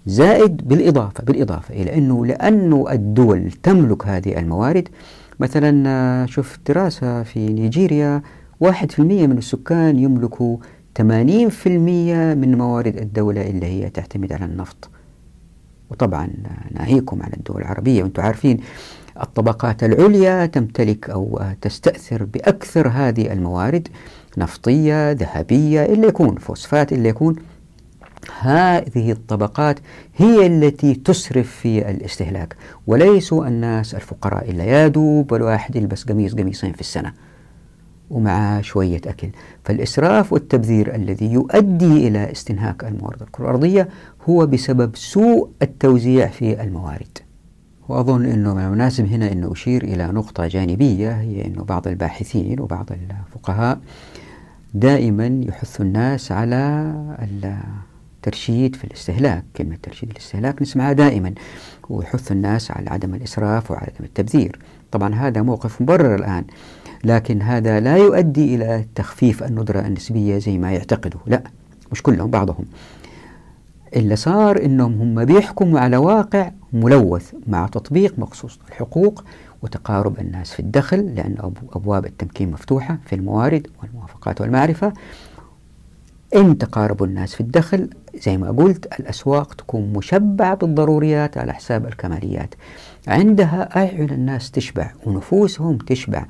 [0.06, 4.88] زائد بالإضافة بالإضافة إلى أنه لأنه الدول تملك هذه الموارد
[5.40, 8.22] مثلا شوف دراسة في نيجيريا
[8.60, 10.56] واحد في المية من السكان يملكوا
[10.98, 11.02] 80%
[11.66, 14.88] من موارد الدولة اللي هي تعتمد على النفط.
[15.90, 16.28] وطبعا
[16.70, 18.60] ناهيكم عن الدول العربية وأنتم عارفين
[19.22, 23.88] الطبقات العليا تمتلك أو تستأثر بأكثر هذه الموارد
[24.38, 27.36] نفطية ذهبية اللي يكون فوسفات اللي يكون
[28.40, 29.78] هذه الطبقات
[30.16, 32.56] هي التي تسرف في الاستهلاك
[32.86, 37.12] وليسوا الناس الفقراء إلا يدوب والواحد يلبس قميص قميصين في السنة
[38.10, 39.28] ومع شوية أكل.
[39.64, 43.88] فالإسراف والتبذير الذي يؤدي إلى استنهاك الموارد الكرة الأرضية
[44.28, 47.18] هو بسبب سوء التوزيع في الموارد.
[47.88, 52.90] وأظن أنه من المناسب هنا أن أشير إلى نقطة جانبية هي أنه بعض الباحثين وبعض
[52.92, 53.80] الفقهاء
[54.74, 56.94] دائما يحث الناس على
[58.24, 59.44] الترشيد في الاستهلاك.
[59.56, 61.34] كلمة ترشيد الاستهلاك نسمعها دائما
[61.88, 64.58] ويحث الناس على عدم الإسراف وعدم التبذير.
[64.92, 66.44] طبعا هذا موقف مبرر الآن
[67.04, 71.20] لكن هذا لا يؤدي إلى تخفيف الندرة النسبية زي ما يعتقدوا.
[71.26, 71.42] لا
[71.92, 72.64] مش كلهم بعضهم.
[73.96, 79.24] اللي صار إنهم هم بيحكموا على واقع ملوث مع تطبيق مخصوص الحقوق
[79.62, 84.92] وتقارب الناس في الدخل لأن أبواب التمكين مفتوحة في الموارد والموافقات والمعرفة.
[86.34, 87.90] إن تقارب الناس في الدخل
[88.22, 92.54] زي ما قلت الأسواق تكون مشبعة بالضروريات على حساب الكماليات.
[93.08, 96.26] عندها أعين الناس تشبع ونفوسهم تشبع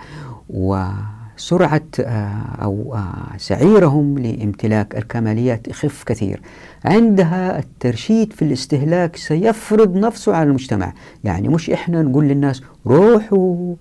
[0.51, 2.32] وسرعة آه،
[2.62, 6.40] أو آه، سعيرهم لامتلاك الكماليات يخف كثير.
[6.84, 10.92] عندها الترشيد في الاستهلاك سيفرض نفسه على المجتمع.
[11.24, 13.74] يعني مش إحنا نقول للناس روحوا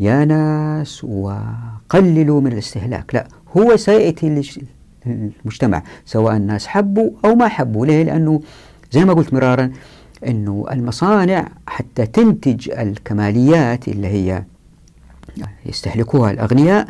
[0.00, 4.28] يا ناس وقللوا من الاستهلاك لا هو سيأتي
[5.06, 7.86] المجتمع سواء الناس حبوا أو ما حبوا.
[7.86, 8.40] ليه؟ لأنه
[8.92, 9.72] زي ما قلت مرارا
[10.26, 14.42] أنه المصانع حتى تنتج الكماليات اللي هي
[15.66, 16.88] يستهلكوها الأغنياء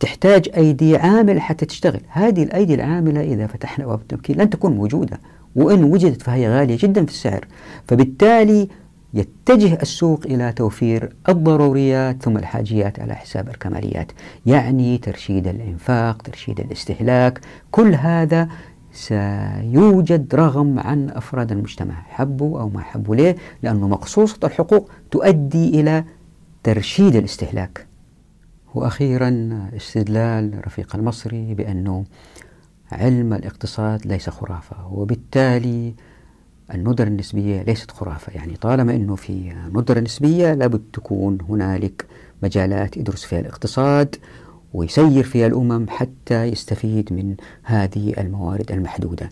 [0.00, 2.00] تحتاج أيدي عامل حتى تشتغل.
[2.08, 5.20] هذه الأيدي العاملة إذا فتحنا أبواب التمكين لن تكون موجودة
[5.56, 7.46] وإن وجدت فهي غالية جدا في السعر.
[7.88, 8.68] فبالتالي
[9.14, 14.12] يتجه السوق إلى توفير الضروريات ثم الحاجيات على حساب الكماليات.
[14.46, 17.40] يعني ترشيد الإنفاق ترشيد الاستهلاك
[17.70, 18.48] كل هذا
[18.92, 26.04] سيوجد رغم عن أفراد المجتمع حبوا أو ما حبوا ليه لأنه مقصوصة الحقوق تؤدي إلى
[26.62, 27.86] ترشيد الاستهلاك.
[28.74, 32.04] وأخيرا استدلال رفيق المصري بأنه
[32.92, 35.94] علم الاقتصاد ليس خرافة وبالتالي
[36.74, 38.32] الندرة النسبية ليست خرافة.
[38.32, 42.06] يعني طالما أنه في ندرة نسبية لابد تكون هنالك
[42.42, 44.16] مجالات يدرس فيها الاقتصاد
[44.74, 49.30] ويسير فيها الأمم حتى يستفيد من هذه الموارد المحدودة.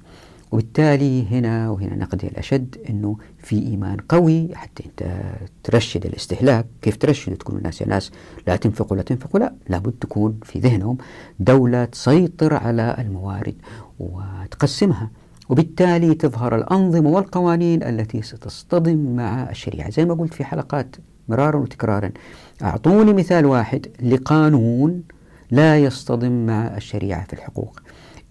[0.53, 5.23] وبالتالي هنا وهنا نقدي الأشد أنه في إيمان قوي حتى أنت
[5.65, 6.67] ترشد الاستهلاك.
[6.83, 8.11] كيف ترشد؟ تكون الناس يا ناس
[8.47, 9.41] لا تنفقوا لا تنفقوا.
[9.41, 10.99] لا لابد تكون في ذهنهم
[11.41, 13.55] دولة تسيطر على الموارد
[13.99, 15.11] وتقسمها.
[15.49, 19.91] وبالتالي تظهر الأنظمة والقوانين التي ستصطدم مع الشريعة.
[19.91, 20.97] زي ما قلت في حلقات
[21.29, 22.11] مرارا وتكرارا
[22.63, 25.03] أعطوني مثال واحد لقانون
[25.51, 27.81] لا يصطدم مع الشريعة في الحقوق.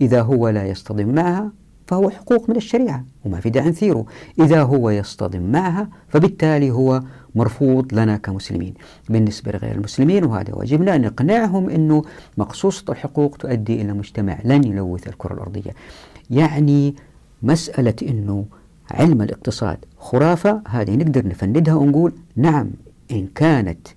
[0.02, 1.52] إذا هو لا يصطدم معها
[1.88, 4.06] فهو حقوق من الشريعة وما في داعي نثيره.
[4.40, 7.04] إذا هو يصطدم معها فبالتالي هو
[7.36, 8.74] مرفوض لنا كمسلمين.
[9.10, 12.04] بالنسبة لغير المسلمين وهذا واجبنا أن نقنعهم أنه
[12.38, 15.72] مقصوصة الحقوق تؤدي إلى مجتمع لن يلوث الكرة الأرضية.
[16.32, 16.96] يعني
[17.44, 18.46] مسألة أنه
[18.92, 22.70] علم الاقتصاد خرافة هذه نقدر نفندها ونقول نعم
[23.12, 23.88] إن كانت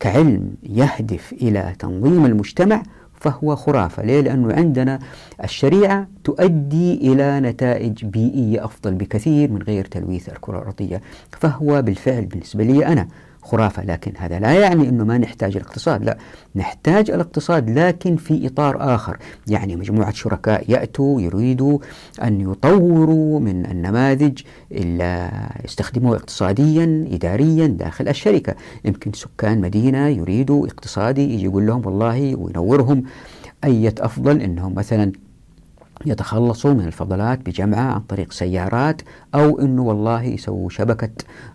[0.00, 2.82] كعلم يهدف إلى تنظيم المجتمع
[3.20, 4.98] فهو خرافة ليه؟ لأنه عندنا
[5.44, 11.00] الشريعة تؤدي إلى نتائج بيئية أفضل بكثير من غير تلويث الكرة الأرضية
[11.30, 13.08] فهو بالفعل بالنسبة لي أنا
[13.48, 16.18] خرافة لكن هذا لا يعني أنه ما نحتاج الاقتصاد لا
[16.56, 21.78] نحتاج الاقتصاد لكن في إطار آخر يعني مجموعة شركاء يأتوا يريدوا
[22.22, 24.40] أن يطوروا من النماذج
[24.72, 25.30] اللي
[25.64, 28.54] يستخدموها اقتصاديا إداريا داخل الشركة.
[28.84, 33.02] يمكن سكان مدينة يريدوا اقتصادي يجي يقول لهم والله وينورهم
[33.64, 35.12] أية أفضل أنهم مثلا
[36.06, 39.02] يتخلصوا من الفضلات بجمعها عن طريق سيارات
[39.34, 41.10] أو أنه والله يسووا شبكة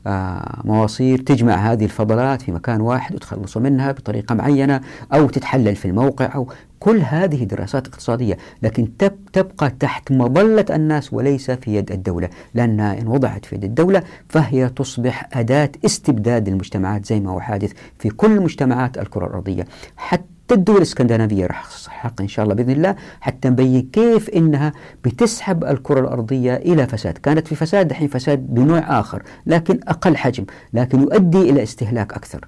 [0.07, 4.81] آه، مواصير تجمع هذه الفضلات في مكان واحد وتخلصوا منها بطريقة معينة
[5.13, 6.47] أو تتحلل في الموقع أو
[6.79, 8.37] كل هذه دراسات اقتصادية.
[8.61, 8.97] لكن
[9.33, 12.29] تبقى تحت مظلة الناس وليس في يد الدولة.
[12.53, 17.71] لأنها إن وضعت في يد الدولة فهي تصبح أداة استبداد المجتمعات زي ما هو حادث
[17.99, 19.67] في كل مجتمعات الكرة الأرضية.
[19.97, 20.23] حتى
[20.53, 24.73] الدول الإسكندنافية راح حق إن شاء الله بإذن الله حتى نبين كيف إنها
[25.03, 27.17] بتسحب الكرة الأرضية إلى فساد.
[27.17, 32.47] كانت في فساد الحين فساد بنوع آخر لكن أقل حجم لكن يؤدي إلى استهلاك أكثر.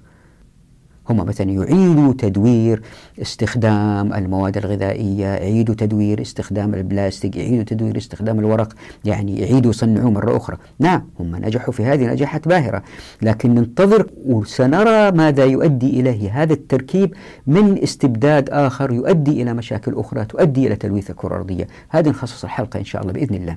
[1.10, 2.82] هم مثلا يعيدوا تدوير
[3.22, 8.72] استخدام المواد الغذائية يعيدوا تدوير استخدام البلاستيك يعيدوا تدوير استخدام الورق
[9.04, 10.56] يعني يعيدوا يصنعوه مرة أخرى.
[10.78, 12.82] نعم هم نجحوا في هذه نجاحات باهرة
[13.22, 17.14] لكن ننتظر وسنرى ماذا يؤدي إليه هذا التركيب
[17.46, 21.66] من استبداد آخر يؤدي إلى مشاكل أخرى تؤدي إلى تلويث الكرة الأرضية.
[21.88, 23.56] هذه نخصص الحلقة إن شاء الله بإذن الله.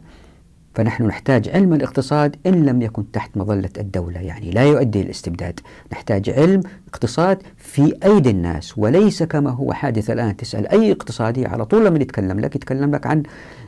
[0.74, 5.60] فنحن نحتاج علم الاقتصاد إن لم يكن تحت مظلة الدولة يعني لا يؤدي الاستبداد
[5.92, 10.38] نحتاج علم اقتصاد في أيدي الناس وليس كما هو حادث الآن.
[10.38, 13.24] تسأل أي اقتصادي على طول لما يتكلم لك يتكلم لك عن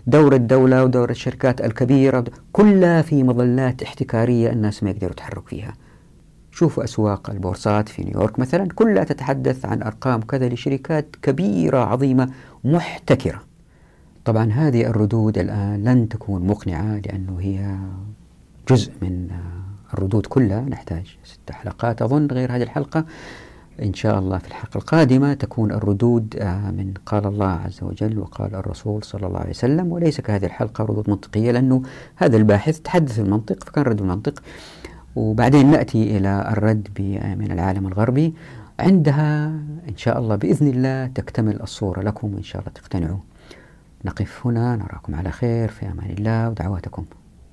[0.07, 2.23] دور الدولة ودور الشركات الكبيرة.
[2.51, 5.73] كلها في مظلات احتكارية الناس ما يقدروا يتحرك فيها.
[6.51, 8.67] شوفوا أسواق البورصات في نيويورك مثلا.
[8.75, 12.29] كلها تتحدث عن أرقام كذا لشركات كبيرة عظيمة
[12.63, 13.50] محتكرة.
[14.25, 17.75] طبعا هذه الردود الآن لن تكون مقنعة لأنه هي
[18.69, 19.27] جزء من
[19.93, 20.61] الردود كلها.
[20.61, 22.01] نحتاج ست حلقات.
[22.01, 23.05] أظن غير هذه الحلقة
[23.81, 28.55] إن شاء الله في الحلقة القادمة تكون الردود آه، من قال الله عز وجل وقال
[28.55, 31.81] الرسول صلى الله عليه وسلم وليس كهذه الحلقة ردود منطقية لأنه
[32.15, 34.43] هذا الباحث تحدث المنطق فكان رد المنطق
[35.15, 36.87] وبعدين نأتي إلى الرد
[37.39, 38.33] من العالم الغربي.
[38.79, 39.47] عندها
[39.89, 43.17] إن شاء الله بإذن الله تكتمل الصورة لكم إن شاء الله تقتنعوا.
[44.05, 47.05] نقف هنا نراكم على خير في أمان الله ودعواتكم.